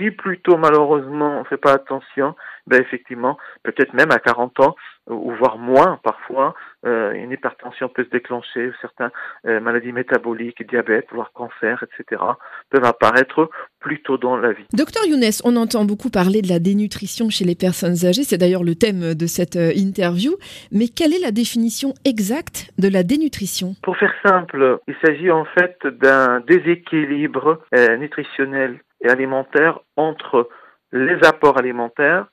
Si 0.00 0.10
plutôt 0.10 0.56
malheureusement 0.56 1.36
on 1.36 1.40
ne 1.40 1.44
fait 1.44 1.58
pas 1.58 1.72
attention, 1.72 2.34
ben 2.66 2.80
effectivement, 2.80 3.36
peut-être 3.62 3.92
même 3.92 4.10
à 4.10 4.18
40 4.18 4.60
ans, 4.60 4.76
ou 5.08 5.32
voire 5.32 5.58
moins 5.58 5.98
parfois, 6.02 6.54
euh, 6.86 7.12
une 7.12 7.32
hypertension 7.32 7.88
peut 7.88 8.04
se 8.04 8.10
déclencher, 8.10 8.70
certaines 8.80 9.10
euh, 9.46 9.60
maladies 9.60 9.92
métaboliques, 9.92 10.66
diabète, 10.68 11.06
voire 11.12 11.32
cancer, 11.32 11.84
etc., 11.84 12.22
peuvent 12.70 12.84
apparaître 12.84 13.50
plus 13.80 14.00
tôt 14.02 14.16
dans 14.16 14.36
la 14.36 14.52
vie. 14.52 14.64
Docteur 14.72 15.04
Younes, 15.06 15.24
on 15.44 15.56
entend 15.56 15.84
beaucoup 15.84 16.10
parler 16.10 16.42
de 16.42 16.48
la 16.48 16.58
dénutrition 16.58 17.28
chez 17.28 17.44
les 17.44 17.56
personnes 17.56 18.06
âgées, 18.06 18.22
c'est 18.22 18.38
d'ailleurs 18.38 18.64
le 18.64 18.74
thème 18.74 19.14
de 19.14 19.26
cette 19.26 19.56
euh, 19.56 19.72
interview, 19.74 20.32
mais 20.72 20.88
quelle 20.88 21.12
est 21.12 21.20
la 21.20 21.32
définition 21.32 21.92
exacte 22.04 22.70
de 22.78 22.88
la 22.88 23.02
dénutrition? 23.02 23.74
Pour 23.82 23.96
faire 23.96 24.14
simple, 24.24 24.78
il 24.86 24.94
s'agit 25.04 25.30
en 25.30 25.44
fait 25.44 25.76
d'un 25.86 26.40
déséquilibre 26.40 27.60
nutritionnel 27.98 28.78
et 29.00 29.08
alimentaire 29.08 29.80
entre 29.96 30.48
les 30.92 31.16
apports 31.24 31.58
alimentaires 31.58 32.26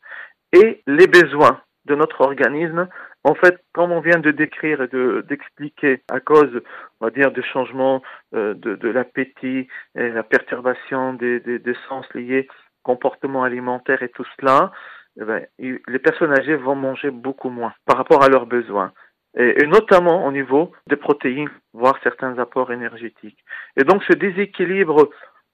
et 0.53 0.81
les 0.87 1.07
besoins 1.07 1.61
de 1.85 1.95
notre 1.95 2.21
organisme. 2.21 2.87
En 3.23 3.35
fait, 3.35 3.57
comme 3.73 3.91
on 3.91 3.99
vient 3.99 4.19
de 4.19 4.31
décrire 4.31 4.81
et 4.81 4.87
de, 4.87 5.25
d'expliquer, 5.27 6.01
à 6.09 6.19
cause, 6.19 6.61
on 6.99 7.05
va 7.05 7.11
dire, 7.11 7.31
du 7.31 7.43
changement 7.43 8.01
euh, 8.33 8.53
de, 8.53 8.89
l'appétit 8.89 9.67
la 9.95 10.23
perturbation 10.23 11.13
des, 11.13 11.61
sens 11.89 12.05
liés 12.13 12.47
comportement 12.83 13.43
alimentaire 13.43 14.01
et 14.01 14.09
tout 14.09 14.25
cela, 14.39 14.71
eh 15.19 15.25
ben, 15.25 15.45
les 15.59 15.99
personnes 15.99 16.31
âgées 16.31 16.55
vont 16.55 16.75
manger 16.75 17.11
beaucoup 17.11 17.49
moins 17.49 17.73
par 17.85 17.97
rapport 17.97 18.23
à 18.23 18.29
leurs 18.29 18.45
besoins. 18.45 18.93
Et, 19.37 19.67
notamment 19.67 20.25
au 20.25 20.31
niveau 20.31 20.71
des 20.87 20.95
protéines, 20.95 21.49
voire 21.73 21.99
certains 22.01 22.39
apports 22.39 22.71
énergétiques. 22.71 23.43
Et 23.75 23.83
donc 23.83 24.03
ce 24.03 24.13
déséquilibre 24.13 25.09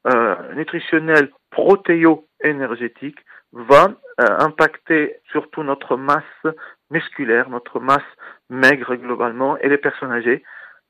euh, 0.08 0.36
nutritionnel 0.56 1.30
protéo-énergétique 1.52 3.20
va 3.54 3.94
euh, 4.20 4.38
impacter 4.40 5.18
surtout 5.32 5.64
notre 5.64 5.98
masse 5.98 6.24
musculaire, 6.90 7.50
notre 7.50 7.80
masse 7.80 8.02
maigre 8.50 8.96
globalement, 8.96 9.58
et 9.58 9.70
les 9.70 9.78
personnes 9.78 10.12
âgées 10.12 10.44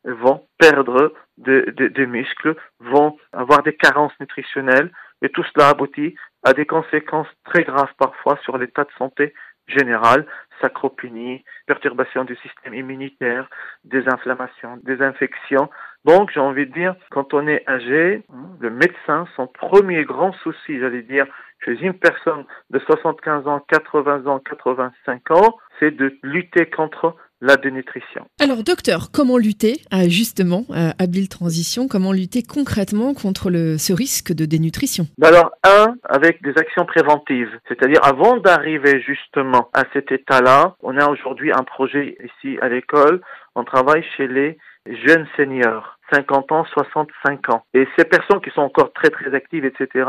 vont 0.06 0.46
perdre 0.58 1.14
des 1.38 2.06
muscles, 2.06 2.56
vont 2.80 3.18
avoir 3.32 3.64
des 3.64 3.76
carences 3.76 4.18
nutritionnelles, 4.20 4.92
et 5.22 5.30
tout 5.30 5.44
cela 5.54 5.70
aboutit 5.70 6.16
à 6.44 6.54
des 6.54 6.66
conséquences 6.66 7.28
très 7.46 7.64
graves 7.64 7.94
parfois 7.98 8.38
sur 8.44 8.58
l'état 8.58 8.84
de 8.84 8.92
santé 8.98 9.34
général, 9.68 10.26
sacropénie, 10.62 11.44
perturbation 11.68 12.24
du 12.24 12.36
système 12.38 12.74
immunitaire, 12.74 13.50
des 13.84 14.08
inflammations, 14.08 14.78
des 14.84 15.02
infections. 15.02 15.70
Donc, 16.06 16.32
j'ai 16.34 16.40
envie 16.40 16.66
de 16.68 16.74
dire, 16.74 16.96
quand 17.12 17.34
on 17.34 17.48
est 17.48 17.68
âgé, 17.68 18.24
le 18.60 18.70
médecin, 18.70 19.28
son 19.36 19.48
premier 19.48 20.04
grand 20.04 20.34
souci, 20.34 20.80
j'allais 20.80 21.02
dire, 21.02 21.26
chez 21.64 21.80
une 21.82 21.94
personne 21.94 22.46
de 22.70 22.80
75 22.80 23.48
ans, 23.48 23.62
80 23.70 24.26
ans, 24.28 24.40
85 24.40 25.32
ans, 25.32 25.58
c'est 25.80 25.92
de 25.92 26.18
lutter 26.24 26.70
contre 26.70 27.16
la 27.44 27.58
dénutrition. 27.58 28.26
Alors, 28.40 28.64
docteur, 28.64 29.12
comment 29.12 29.38
lutter, 29.38 29.82
euh, 29.94 30.08
justement, 30.08 30.64
à 30.72 30.90
euh, 30.90 30.92
habile 30.98 31.28
transition, 31.28 31.90
comment 31.90 32.14
lutter 32.14 32.42
concrètement 32.42 33.14
contre 33.14 33.50
le, 33.50 33.78
ce 33.78 33.92
risque 33.92 34.34
de 34.34 34.46
dénutrition? 34.46 35.08
Ben 35.18 35.28
Alors, 35.28 35.52
un, 35.66 35.96
avec 36.06 36.42
des 36.42 36.58
actions 36.58 36.86
préventives, 36.86 37.52
c'est-à-dire 37.68 38.00
avant 38.04 38.38
d'arriver 38.38 39.02
justement 39.02 39.70
à 39.74 39.84
cet 39.92 40.14
état-là, 40.14 40.78
on 40.82 40.98
a 40.98 41.10
aujourd'hui 41.10 41.52
un 41.52 41.64
projet 41.64 42.18
ici 42.24 42.58
à 42.62 42.70
l'école, 42.70 43.20
on 43.56 43.66
travaille 43.66 44.06
chez 44.16 44.28
les 44.28 44.58
jeunes 44.86 45.28
seniors. 45.38 45.98
50 46.12 46.52
ans, 46.52 46.66
65 46.66 47.50
ans. 47.50 47.64
Et 47.74 47.88
ces 47.98 48.06
personnes 48.06 48.42
qui 48.42 48.52
sont 48.52 48.62
encore 48.62 48.94
très 48.94 49.10
très 49.10 49.34
actives, 49.34 49.66
etc., 49.66 50.06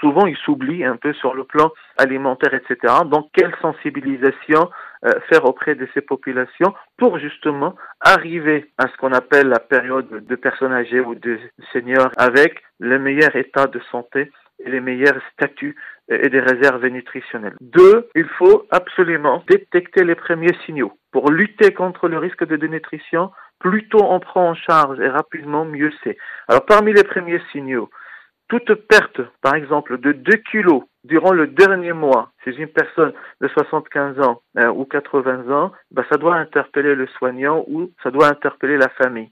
souvent 0.00 0.26
ils 0.26 0.36
s'oublient 0.36 0.84
un 0.84 0.96
peu 0.96 1.12
sur 1.14 1.34
le 1.34 1.44
plan 1.44 1.70
alimentaire, 1.96 2.52
etc. 2.52 2.94
Donc 3.06 3.30
quelle 3.32 3.54
sensibilisation 3.62 4.68
euh, 5.04 5.12
faire 5.30 5.44
auprès 5.44 5.74
de 5.74 5.88
ces 5.94 6.00
populations 6.00 6.74
pour 6.98 7.18
justement 7.18 7.74
arriver 8.00 8.70
à 8.76 8.88
ce 8.88 8.96
qu'on 8.98 9.12
appelle 9.12 9.48
la 9.48 9.60
période 9.60 10.26
de 10.26 10.36
personnes 10.36 10.72
âgées 10.72 11.00
ou 11.00 11.14
de 11.14 11.38
seniors 11.72 12.10
avec 12.16 12.62
le 12.78 12.98
meilleur 12.98 13.34
état 13.36 13.66
de 13.66 13.80
santé 13.90 14.30
et 14.64 14.70
les 14.70 14.80
meilleurs 14.80 15.20
statuts 15.32 15.76
et 16.08 16.28
des 16.28 16.40
réserves 16.40 16.86
nutritionnelles. 16.86 17.56
Deux, 17.60 18.08
il 18.14 18.28
faut 18.38 18.66
absolument 18.70 19.42
détecter 19.48 20.04
les 20.04 20.14
premiers 20.14 20.56
signaux. 20.64 20.92
Pour 21.12 21.30
lutter 21.30 21.72
contre 21.72 22.08
le 22.08 22.18
risque 22.18 22.46
de 22.46 22.56
dénutrition, 22.56 23.30
plus 23.58 23.88
tôt 23.88 24.02
on 24.02 24.20
prend 24.20 24.50
en 24.50 24.54
charge 24.54 25.00
et 25.00 25.08
rapidement, 25.08 25.64
mieux 25.64 25.92
c'est. 26.02 26.16
Alors 26.48 26.64
parmi 26.64 26.92
les 26.92 27.04
premiers 27.04 27.40
signaux, 27.52 27.90
toute 28.48 28.74
perte, 28.74 29.20
par 29.42 29.54
exemple, 29.54 29.98
de 29.98 30.12
2 30.12 30.32
kilos 30.50 30.84
durant 31.04 31.32
le 31.32 31.48
dernier 31.48 31.92
mois 31.92 32.30
chez 32.44 32.54
une 32.56 32.68
personne 32.68 33.12
de 33.40 33.48
75 33.48 34.20
ans 34.20 34.40
euh, 34.58 34.68
ou 34.68 34.84
80 34.84 35.50
ans, 35.50 35.72
ben, 35.90 36.04
ça 36.10 36.16
doit 36.16 36.36
interpeller 36.36 36.94
le 36.94 37.06
soignant 37.18 37.64
ou 37.68 37.90
ça 38.02 38.10
doit 38.10 38.28
interpeller 38.28 38.76
la 38.76 38.88
famille. 38.90 39.30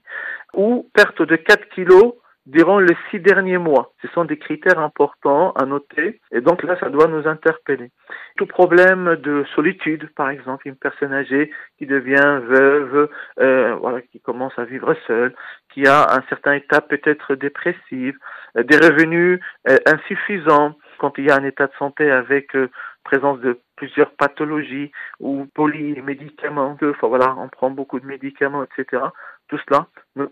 Ou 0.53 0.89
perte 0.93 1.21
de 1.21 1.35
4 1.35 1.69
kilos 1.69 2.15
durant 2.45 2.79
les 2.79 2.95
six 3.09 3.19
derniers 3.19 3.57
mois. 3.57 3.93
Ce 4.01 4.07
sont 4.09 4.25
des 4.25 4.37
critères 4.37 4.79
importants 4.79 5.51
à 5.53 5.65
noter 5.65 6.19
et 6.31 6.41
donc 6.41 6.63
là, 6.63 6.77
ça 6.79 6.89
doit 6.89 7.07
nous 7.07 7.27
interpeller. 7.27 7.91
Tout 8.37 8.45
problème 8.45 9.15
de 9.15 9.45
solitude, 9.55 10.09
par 10.15 10.29
exemple, 10.29 10.67
une 10.67 10.75
personne 10.75 11.13
âgée 11.13 11.51
qui 11.77 11.85
devient 11.85 12.41
veuve, 12.43 13.09
euh, 13.39 13.75
voilà, 13.75 14.01
qui 14.01 14.19
commence 14.19 14.57
à 14.57 14.65
vivre 14.65 14.95
seule, 15.07 15.33
qui 15.73 15.87
a 15.87 16.13
un 16.13 16.23
certain 16.29 16.53
état 16.53 16.81
peut-être 16.81 17.35
dépressif, 17.35 18.15
euh, 18.57 18.63
des 18.63 18.77
revenus 18.77 19.39
euh, 19.67 19.77
insuffisants 19.85 20.75
quand 20.97 21.17
il 21.17 21.25
y 21.25 21.31
a 21.31 21.35
un 21.35 21.43
état 21.43 21.67
de 21.67 21.73
santé 21.77 22.09
avec 22.09 22.55
euh, 22.55 22.69
présence 23.03 23.39
de 23.39 23.59
plusieurs 23.75 24.11
pathologies 24.11 24.91
ou 25.19 25.45
polymédicaments, 25.53 26.77
enfin 26.81 27.07
voilà, 27.07 27.35
on 27.37 27.49
prend 27.49 27.69
beaucoup 27.69 27.99
de 27.99 28.05
médicaments, 28.05 28.63
etc. 28.63 29.03
Tout 29.47 29.59
cela 29.67 29.87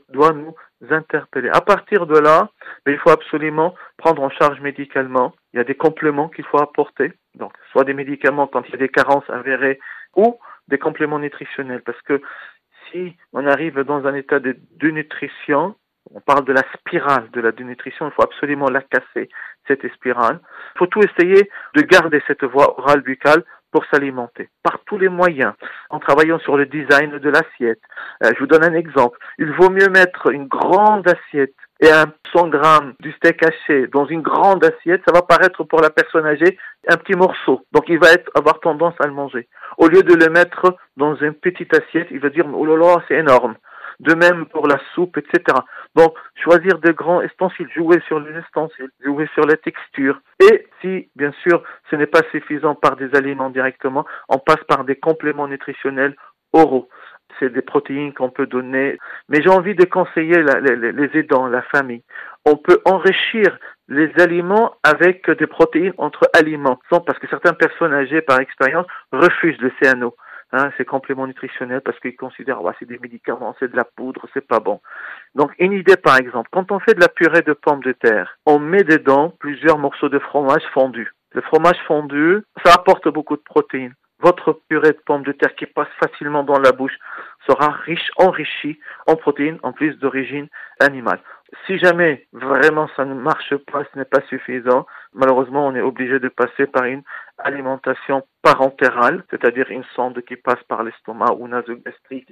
doit 0.09 0.33
nous 0.33 0.55
interpeller. 0.89 1.49
À 1.49 1.61
partir 1.61 2.07
de 2.07 2.17
là, 2.17 2.49
ben, 2.85 2.91
il 2.93 2.97
faut 2.97 3.11
absolument 3.11 3.75
prendre 3.97 4.21
en 4.23 4.29
charge 4.29 4.59
médicalement. 4.61 5.33
Il 5.53 5.57
y 5.57 5.59
a 5.59 5.63
des 5.63 5.75
compléments 5.75 6.29
qu'il 6.29 6.45
faut 6.45 6.61
apporter, 6.61 7.13
donc 7.35 7.53
soit 7.71 7.83
des 7.83 7.93
médicaments 7.93 8.47
quand 8.47 8.63
il 8.67 8.71
y 8.71 8.75
a 8.75 8.77
des 8.77 8.89
carences 8.89 9.29
avérées 9.29 9.79
ou 10.15 10.39
des 10.67 10.79
compléments 10.79 11.19
nutritionnels, 11.19 11.83
parce 11.83 12.01
que 12.01 12.21
si 12.91 13.15
on 13.33 13.45
arrive 13.47 13.79
dans 13.81 14.05
un 14.07 14.15
état 14.15 14.39
de 14.39 14.57
dénutrition, 14.77 15.75
On 16.11 16.19
parle 16.19 16.45
de 16.45 16.53
la 16.53 16.63
spirale 16.77 17.29
de 17.31 17.41
la 17.41 17.51
dénutrition, 17.51 18.07
il 18.07 18.11
faut 18.11 18.23
absolument 18.23 18.69
la 18.69 18.81
casser, 18.81 19.29
cette 19.67 19.87
spirale. 19.93 20.39
Il 20.75 20.79
faut 20.79 20.87
tout 20.87 21.01
essayer 21.01 21.49
de 21.75 21.81
garder 21.81 22.21
cette 22.27 22.43
voie 22.43 22.77
orale 22.77 23.01
buccale 23.01 23.43
pour 23.73 23.83
s'alimenter, 23.91 24.49
par 24.61 24.79
tous 24.85 24.97
les 24.99 25.09
moyens, 25.09 25.53
en 25.89 25.99
travaillant 25.99 26.39
sur 26.39 26.55
le 26.55 26.67
design 26.67 27.17
de 27.17 27.29
l'assiette. 27.29 27.81
Euh, 28.23 28.31
je 28.33 28.39
vous 28.39 28.45
donne 28.45 28.63
un 28.63 28.75
exemple. 28.75 29.17
Il 29.39 29.51
vaut 29.51 29.71
mieux 29.71 29.89
mettre 29.89 30.31
une 30.31 30.47
grande 30.47 31.07
assiette 31.07 31.55
et 31.81 31.89
un 31.89 32.05
100 32.33 32.47
grammes 32.47 32.93
du 32.99 33.11
steak 33.13 33.43
haché 33.43 33.87
dans 33.87 34.05
une 34.05 34.21
grande 34.21 34.63
assiette, 34.63 35.01
ça 35.05 35.13
va 35.13 35.23
paraître 35.23 35.63
pour 35.63 35.81
la 35.81 35.89
personne 35.89 36.25
âgée 36.25 36.57
un 36.87 36.97
petit 36.97 37.17
morceau. 37.17 37.65
Donc 37.73 37.85
il 37.89 37.99
va 37.99 38.11
être, 38.13 38.29
avoir 38.35 38.59
tendance 38.59 38.93
à 38.99 39.07
le 39.07 39.13
manger. 39.13 39.49
Au 39.77 39.87
lieu 39.87 40.03
de 40.03 40.13
le 40.13 40.29
mettre 40.29 40.77
dans 40.95 41.15
une 41.15 41.33
petite 41.33 41.75
assiette, 41.75 42.07
il 42.11 42.19
va 42.19 42.29
dire, 42.29 42.45
oh 42.53 42.65
là 42.65 42.77
là, 42.77 43.03
c'est 43.07 43.15
énorme 43.15 43.55
de 43.99 44.13
même 44.13 44.45
pour 44.47 44.67
la 44.67 44.79
soupe, 44.93 45.17
etc. 45.17 45.57
Donc, 45.95 46.15
choisir 46.35 46.79
de 46.79 46.91
grands 46.91 47.21
ustensiles, 47.21 47.69
jouer 47.73 48.01
sur 48.07 48.19
les 48.19 48.37
ustensiles, 48.39 48.89
jouer 49.03 49.29
sur 49.33 49.45
la 49.45 49.57
texture. 49.57 50.19
Et 50.39 50.67
si, 50.81 51.09
bien 51.15 51.33
sûr, 51.43 51.63
ce 51.89 51.95
n'est 51.95 52.07
pas 52.07 52.23
suffisant 52.31 52.75
par 52.75 52.95
des 52.95 53.13
aliments 53.15 53.49
directement, 53.49 54.05
on 54.29 54.39
passe 54.39 54.63
par 54.67 54.83
des 54.83 54.95
compléments 54.95 55.47
nutritionnels 55.47 56.15
oraux. 56.53 56.89
C'est 57.39 57.51
des 57.51 57.61
protéines 57.61 58.13
qu'on 58.13 58.29
peut 58.29 58.45
donner. 58.45 58.99
Mais 59.27 59.41
j'ai 59.41 59.49
envie 59.49 59.75
de 59.75 59.85
conseiller 59.85 60.43
les, 60.43 61.17
aidants, 61.17 61.47
la 61.47 61.63
famille. 61.63 62.03
On 62.45 62.57
peut 62.57 62.79
enrichir 62.85 63.57
les 63.87 64.11
aliments 64.19 64.75
avec 64.83 65.29
des 65.29 65.47
protéines 65.47 65.93
entre 65.97 66.29
aliments. 66.33 66.79
Parce 66.89 67.17
que 67.17 67.27
certaines 67.27 67.55
personnes 67.55 67.93
âgées, 67.93 68.21
par 68.21 68.39
expérience, 68.39 68.85
refusent 69.11 69.59
le 69.61 69.71
CNO 69.81 70.15
hein, 70.53 70.71
ces 70.77 70.85
compléments 70.85 71.27
nutritionnels 71.27 71.81
parce 71.81 71.99
qu'ils 71.99 72.15
considèrent 72.15 72.61
ouais, 72.63 72.73
c'est 72.79 72.87
des 72.87 72.99
médicaments, 72.99 73.55
c'est 73.59 73.71
de 73.71 73.75
la 73.75 73.83
poudre, 73.83 74.25
c'est 74.33 74.47
pas 74.47 74.59
bon. 74.59 74.79
Donc 75.35 75.51
une 75.59 75.73
idée 75.73 75.97
par 75.97 76.17
exemple, 76.17 76.49
quand 76.51 76.71
on 76.71 76.79
fait 76.79 76.93
de 76.93 77.01
la 77.01 77.09
purée 77.09 77.41
de 77.41 77.53
pommes 77.53 77.83
de 77.83 77.91
terre, 77.91 78.37
on 78.45 78.59
met 78.59 78.83
dedans 78.83 79.33
plusieurs 79.39 79.77
morceaux 79.77 80.09
de 80.09 80.19
fromage 80.19 80.63
fondu. 80.73 81.11
Le 81.31 81.41
fromage 81.41 81.81
fondu, 81.87 82.43
ça 82.63 82.73
apporte 82.75 83.09
beaucoup 83.09 83.35
de 83.35 83.41
protéines. 83.41 83.95
Votre 84.19 84.53
purée 84.69 84.91
de 84.91 85.01
pommes 85.05 85.23
de 85.23 85.33
terre 85.33 85.53
qui 85.55 85.65
passe 85.65 85.89
facilement 85.99 86.43
dans 86.43 86.59
la 86.59 86.71
bouche 86.71 86.97
sera 87.45 87.71
riche, 87.71 88.09
enrichie 88.15 88.79
en 89.07 89.17
protéines 89.17 89.59
en 89.63 89.73
plus 89.73 89.97
d'origine 89.99 90.47
animale. 90.79 91.19
Si 91.67 91.77
jamais 91.77 92.27
vraiment 92.31 92.87
ça 92.95 93.03
ne 93.05 93.15
marche 93.15 93.55
pas, 93.71 93.83
ce 93.91 93.99
n'est 93.99 94.05
pas 94.05 94.21
suffisant, 94.29 94.85
malheureusement 95.13 95.67
on 95.67 95.75
est 95.75 95.81
obligé 95.81 96.19
de 96.19 96.29
passer 96.29 96.67
par 96.67 96.85
une 96.85 97.03
alimentation 97.43 98.23
parentérale, 98.41 99.23
c'est-à-dire 99.29 99.69
une 99.69 99.83
sonde 99.95 100.21
qui 100.27 100.35
passe 100.35 100.61
par 100.67 100.83
l'estomac 100.83 101.33
ou 101.39 101.47
nasogastrique. 101.47 102.31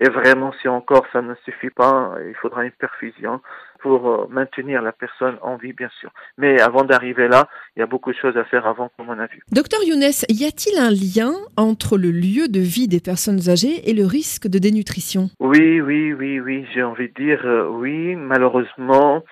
Et 0.00 0.08
vraiment, 0.08 0.52
si 0.60 0.68
encore 0.68 1.06
ça 1.12 1.22
ne 1.22 1.34
suffit 1.44 1.70
pas, 1.70 2.14
il 2.26 2.34
faudra 2.34 2.64
une 2.64 2.72
perfusion 2.72 3.40
pour 3.80 4.08
euh, 4.08 4.26
maintenir 4.30 4.80
la 4.82 4.92
personne 4.92 5.36
en 5.42 5.56
vie, 5.56 5.72
bien 5.72 5.90
sûr. 6.00 6.10
Mais 6.38 6.60
avant 6.60 6.84
d'arriver 6.84 7.28
là, 7.28 7.48
il 7.76 7.80
y 7.80 7.82
a 7.82 7.86
beaucoup 7.86 8.12
de 8.12 8.16
choses 8.16 8.36
à 8.36 8.44
faire 8.44 8.66
avant, 8.66 8.90
comme 8.96 9.10
on 9.10 9.18
a 9.18 9.26
vu. 9.26 9.42
Docteur 9.52 9.80
Younes, 9.84 10.10
y 10.28 10.44
a-t-il 10.44 10.78
un 10.78 10.90
lien 10.90 11.32
entre 11.56 11.98
le 11.98 12.10
lieu 12.10 12.48
de 12.48 12.60
vie 12.60 12.88
des 12.88 13.00
personnes 13.00 13.48
âgées 13.48 13.88
et 13.88 13.92
le 13.92 14.06
risque 14.06 14.48
de 14.48 14.58
dénutrition? 14.58 15.28
Oui, 15.40 15.80
oui, 15.80 16.12
oui, 16.12 16.40
oui, 16.40 16.66
j'ai 16.72 16.82
envie 16.82 17.08
de 17.08 17.14
dire 17.14 17.40
euh, 17.44 17.68
oui. 17.68 18.16
Malheureusement, 18.16 19.22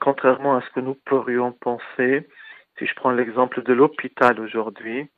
contrairement 0.00 0.56
à 0.56 0.62
ce 0.62 0.70
que 0.74 0.80
nous 0.80 0.96
pourrions 1.04 1.52
penser, 1.52 2.26
si 2.78 2.86
je 2.86 2.94
prends 2.94 3.10
l'exemple 3.10 3.62
de 3.62 3.72
l'hôpital 3.72 4.40
aujourd'hui, 4.40 5.08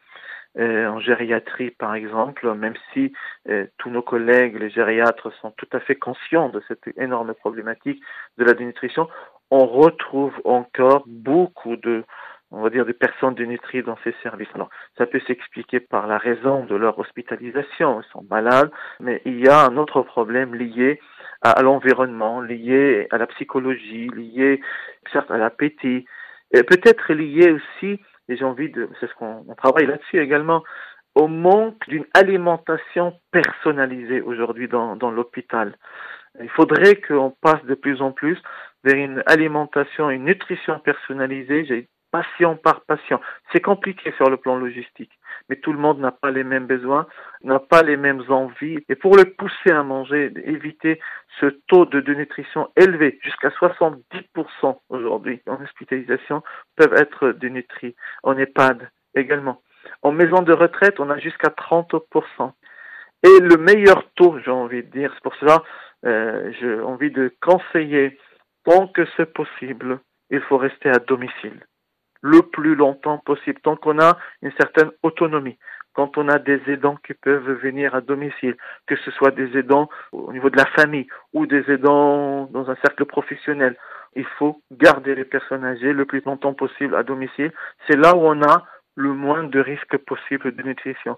euh, 0.58 0.88
en 0.88 0.98
gériatrie 0.98 1.70
par 1.70 1.94
exemple, 1.94 2.52
même 2.54 2.74
si 2.92 3.12
euh, 3.48 3.66
tous 3.78 3.90
nos 3.90 4.02
collègues, 4.02 4.58
les 4.58 4.70
gériatres, 4.70 5.32
sont 5.40 5.52
tout 5.52 5.68
à 5.72 5.80
fait 5.80 5.96
conscients 5.96 6.48
de 6.48 6.62
cette 6.66 6.88
énorme 6.96 7.34
problématique 7.34 8.02
de 8.38 8.44
la 8.44 8.54
dénutrition, 8.54 9.08
on 9.50 9.66
retrouve 9.66 10.34
encore 10.44 11.04
beaucoup 11.06 11.76
de, 11.76 12.04
on 12.50 12.62
va 12.62 12.70
dire, 12.70 12.86
de 12.86 12.92
personnes 12.92 13.34
dénutries 13.34 13.82
dans 13.82 13.98
ces 14.04 14.14
services. 14.22 14.48
Alors, 14.54 14.70
ça 14.96 15.06
peut 15.06 15.20
s'expliquer 15.26 15.80
par 15.80 16.06
la 16.06 16.18
raison 16.18 16.64
de 16.64 16.74
leur 16.74 16.98
hospitalisation, 16.98 18.00
ils 18.00 18.10
sont 18.12 18.24
malades, 18.30 18.70
mais 19.00 19.22
il 19.24 19.38
y 19.38 19.48
a 19.48 19.64
un 19.64 19.76
autre 19.76 20.02
problème 20.02 20.54
lié 20.54 20.98
à, 21.42 21.62
l'environnement, 21.62 22.40
lié 22.40 23.06
à 23.10 23.18
la 23.18 23.26
psychologie, 23.26 24.08
lié 24.08 24.60
certes 25.12 25.30
à 25.30 25.38
l'appétit, 25.38 26.06
peut-être 26.50 27.12
lié 27.12 27.52
aussi, 27.52 28.00
et 28.28 28.36
j'ai 28.36 28.44
envie 28.44 28.70
de, 28.70 28.88
c'est 29.00 29.08
ce 29.08 29.14
qu'on 29.14 29.44
travaille 29.56 29.86
là-dessus 29.86 30.20
également, 30.20 30.62
au 31.14 31.26
manque 31.26 31.88
d'une 31.88 32.06
alimentation 32.14 33.18
personnalisée 33.32 34.20
aujourd'hui 34.20 34.68
dans, 34.68 34.96
dans 34.96 35.10
l'hôpital. 35.10 35.76
Il 36.40 36.50
faudrait 36.50 36.96
qu'on 36.96 37.34
passe 37.40 37.64
de 37.64 37.74
plus 37.74 38.00
en 38.00 38.12
plus 38.12 38.38
vers 38.84 38.96
une 38.96 39.22
alimentation, 39.26 40.10
une 40.10 40.24
nutrition 40.24 40.78
personnalisée. 40.78 41.88
Patient 42.10 42.56
par 42.56 42.86
patient. 42.86 43.20
C'est 43.52 43.60
compliqué 43.60 44.12
sur 44.16 44.30
le 44.30 44.38
plan 44.38 44.56
logistique, 44.56 45.12
mais 45.48 45.56
tout 45.56 45.72
le 45.72 45.78
monde 45.78 45.98
n'a 46.00 46.12
pas 46.12 46.30
les 46.30 46.44
mêmes 46.44 46.66
besoins, 46.66 47.06
n'a 47.42 47.58
pas 47.58 47.82
les 47.82 47.96
mêmes 47.96 48.22
envies. 48.28 48.78
Et 48.88 48.94
pour 48.94 49.16
le 49.16 49.24
pousser 49.24 49.70
à 49.70 49.82
manger, 49.82 50.32
éviter 50.44 51.00
ce 51.40 51.46
taux 51.66 51.86
de 51.86 52.00
dénutrition 52.00 52.68
élevé, 52.76 53.18
jusqu'à 53.22 53.48
70% 53.48 54.78
aujourd'hui 54.88 55.40
en 55.46 55.60
hospitalisation, 55.62 56.42
peuvent 56.76 56.94
être 56.94 57.30
dénutris. 57.30 57.94
En 58.22 58.36
EHPAD 58.36 58.90
également. 59.14 59.62
En 60.02 60.12
maison 60.12 60.42
de 60.42 60.52
retraite, 60.52 61.00
on 61.00 61.10
a 61.10 61.18
jusqu'à 61.18 61.48
30%. 61.48 62.52
Et 63.24 63.40
le 63.40 63.56
meilleur 63.56 64.04
taux, 64.14 64.38
j'ai 64.44 64.50
envie 64.50 64.82
de 64.82 64.90
dire, 64.90 65.10
c'est 65.14 65.22
pour 65.22 65.34
cela, 65.36 65.62
euh, 66.04 66.52
j'ai 66.60 66.80
envie 66.80 67.10
de 67.10 67.32
conseiller, 67.40 68.18
tant 68.64 68.86
que 68.86 69.06
c'est 69.16 69.32
possible, 69.32 69.98
il 70.30 70.40
faut 70.42 70.58
rester 70.58 70.88
à 70.90 70.98
domicile 70.98 71.64
le 72.20 72.42
plus 72.42 72.74
longtemps 72.74 73.18
possible, 73.18 73.60
tant 73.60 73.76
qu'on 73.76 74.00
a 74.00 74.18
une 74.42 74.52
certaine 74.58 74.90
autonomie. 75.02 75.58
Quand 75.94 76.16
on 76.16 76.28
a 76.28 76.38
des 76.38 76.60
aidants 76.68 76.96
qui 77.04 77.14
peuvent 77.14 77.50
venir 77.60 77.94
à 77.94 78.00
domicile, 78.00 78.56
que 78.86 78.96
ce 78.96 79.10
soit 79.10 79.32
des 79.32 79.58
aidants 79.58 79.88
au 80.12 80.32
niveau 80.32 80.48
de 80.48 80.56
la 80.56 80.66
famille 80.66 81.08
ou 81.32 81.46
des 81.46 81.68
aidants 81.70 82.44
dans 82.52 82.70
un 82.70 82.76
cercle 82.76 83.04
professionnel, 83.04 83.76
il 84.14 84.26
faut 84.38 84.62
garder 84.70 85.14
les 85.14 85.24
personnes 85.24 85.64
âgées 85.64 85.92
le 85.92 86.04
plus 86.04 86.22
longtemps 86.24 86.54
possible 86.54 86.94
à 86.94 87.02
domicile. 87.02 87.52
C'est 87.88 87.96
là 87.96 88.14
où 88.14 88.20
on 88.20 88.42
a 88.42 88.64
le 88.94 89.12
moins 89.12 89.44
de 89.44 89.60
risques 89.60 89.96
possible 89.98 90.54
de 90.54 90.62
nutrition. 90.62 91.16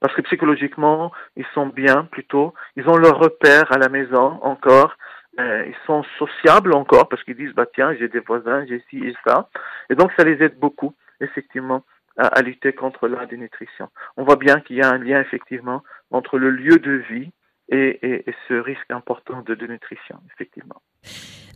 Parce 0.00 0.14
que 0.14 0.22
psychologiquement, 0.22 1.12
ils 1.36 1.46
sont 1.54 1.66
bien 1.66 2.04
plutôt, 2.04 2.52
ils 2.76 2.86
ont 2.88 2.96
leur 2.96 3.18
repère 3.18 3.72
à 3.72 3.78
la 3.78 3.88
maison 3.88 4.38
encore, 4.42 4.96
euh, 5.40 5.64
ils 5.66 5.76
sont 5.86 6.04
sociables 6.18 6.74
encore 6.74 7.08
parce 7.08 7.22
qu'ils 7.24 7.36
disent 7.36 7.54
bah 7.54 7.66
tiens 7.74 7.94
j'ai 7.94 8.08
des 8.08 8.20
voisins 8.20 8.64
j'ai 8.66 8.82
ci 8.88 8.98
et 8.98 9.14
ça 9.26 9.48
et 9.90 9.94
donc 9.94 10.12
ça 10.16 10.24
les 10.24 10.42
aide 10.42 10.58
beaucoup 10.58 10.94
effectivement 11.20 11.84
à, 12.16 12.28
à 12.28 12.42
lutter 12.42 12.72
contre 12.72 13.08
la 13.08 13.26
dénutrition. 13.26 13.88
On 14.16 14.24
voit 14.24 14.36
bien 14.36 14.60
qu'il 14.60 14.76
y 14.76 14.82
a 14.82 14.88
un 14.88 14.98
lien 14.98 15.20
effectivement 15.20 15.82
entre 16.10 16.38
le 16.38 16.50
lieu 16.50 16.78
de 16.78 16.92
vie 16.92 17.32
et, 17.68 17.98
et, 18.02 18.30
et 18.30 18.34
ce 18.48 18.54
risque 18.54 18.90
important 18.90 19.42
de 19.42 19.54
dénutrition 19.54 20.20
effectivement. 20.32 20.80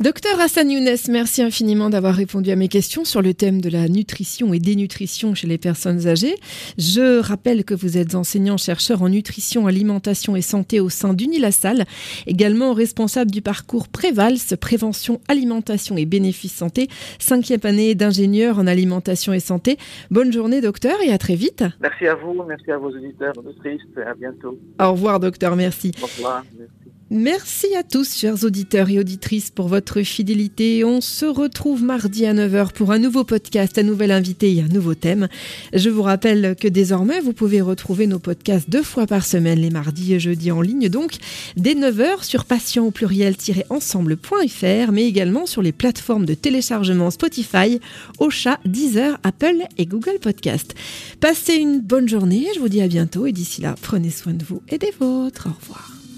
Docteur 0.00 0.38
Hassan 0.38 0.70
Younes, 0.70 0.96
merci 1.08 1.42
infiniment 1.42 1.90
d'avoir 1.90 2.14
répondu 2.14 2.52
à 2.52 2.56
mes 2.56 2.68
questions 2.68 3.04
sur 3.04 3.20
le 3.20 3.34
thème 3.34 3.60
de 3.60 3.68
la 3.68 3.88
nutrition 3.88 4.54
et 4.54 4.60
dénutrition 4.60 5.34
chez 5.34 5.48
les 5.48 5.58
personnes 5.58 6.06
âgées. 6.06 6.36
Je 6.78 7.18
rappelle 7.18 7.64
que 7.64 7.74
vous 7.74 7.98
êtes 7.98 8.14
enseignant-chercheur 8.14 9.02
en 9.02 9.08
nutrition, 9.08 9.66
alimentation 9.66 10.36
et 10.36 10.40
santé 10.40 10.78
au 10.78 10.88
sein 10.88 11.14
d'Unilassal, 11.14 11.84
également 12.28 12.74
responsable 12.74 13.32
du 13.32 13.42
parcours 13.42 13.88
Prévals, 13.88 14.56
prévention, 14.60 15.20
alimentation 15.26 15.96
et 15.96 16.06
bénéfices 16.06 16.54
santé, 16.54 16.86
cinquième 17.18 17.58
année 17.64 17.96
d'ingénieur 17.96 18.60
en 18.60 18.68
alimentation 18.68 19.32
et 19.32 19.40
santé. 19.40 19.78
Bonne 20.12 20.32
journée, 20.32 20.60
docteur, 20.60 20.94
et 21.04 21.10
à 21.10 21.18
très 21.18 21.34
vite. 21.34 21.64
Merci 21.80 22.06
à 22.06 22.14
vous, 22.14 22.40
merci 22.46 22.70
à 22.70 22.78
vos 22.78 22.90
auditeurs, 22.90 23.32
auditrices, 23.36 23.82
à 24.06 24.14
bientôt. 24.14 24.56
Au 24.80 24.92
revoir, 24.92 25.18
docteur, 25.18 25.56
merci. 25.56 25.90
Au 26.00 26.06
revoir. 26.06 26.44
Merci. 27.10 27.74
À 27.74 27.82
tous, 27.82 28.14
chers 28.14 28.44
auditeurs 28.44 28.90
et 28.90 28.98
auditrices, 28.98 29.50
pour 29.50 29.68
votre 29.68 30.02
fidélité. 30.02 30.84
On 30.84 31.00
se 31.00 31.24
retrouve 31.24 31.82
mardi 31.82 32.26
à 32.26 32.34
9h 32.34 32.72
pour 32.72 32.92
un 32.92 32.98
nouveau 32.98 33.24
podcast, 33.24 33.78
un 33.78 33.82
nouvel 33.82 34.10
invité 34.10 34.54
et 34.54 34.60
un 34.60 34.68
nouveau 34.68 34.94
thème. 34.94 35.28
Je 35.72 35.88
vous 35.88 36.02
rappelle 36.02 36.54
que 36.60 36.68
désormais, 36.68 37.20
vous 37.20 37.32
pouvez 37.32 37.62
retrouver 37.62 38.06
nos 38.06 38.18
podcasts 38.18 38.68
deux 38.68 38.82
fois 38.82 39.06
par 39.06 39.24
semaine, 39.24 39.60
les 39.60 39.70
mardis 39.70 40.12
et 40.14 40.20
jeudis 40.20 40.50
en 40.50 40.60
ligne, 40.60 40.90
donc 40.90 41.12
dès 41.56 41.74
9h 41.74 42.24
sur 42.24 42.44
patient 42.44 42.84
au 42.84 42.90
pluriel-ensemble.fr, 42.90 44.92
mais 44.92 45.04
également 45.04 45.46
sur 45.46 45.62
les 45.62 45.72
plateformes 45.72 46.26
de 46.26 46.34
téléchargement 46.34 47.10
Spotify, 47.10 47.80
Ocha, 48.18 48.60
Deezer, 48.66 49.18
Apple 49.22 49.62
et 49.78 49.86
Google 49.86 50.18
Podcast. 50.20 50.74
Passez 51.20 51.54
une 51.54 51.80
bonne 51.80 52.08
journée, 52.08 52.46
je 52.54 52.60
vous 52.60 52.68
dis 52.68 52.82
à 52.82 52.88
bientôt 52.88 53.24
et 53.26 53.32
d'ici 53.32 53.62
là, 53.62 53.74
prenez 53.80 54.10
soin 54.10 54.34
de 54.34 54.44
vous 54.44 54.60
et 54.68 54.76
des 54.76 54.92
vôtres. 55.00 55.48
Au 55.48 55.54
revoir. 55.60 55.97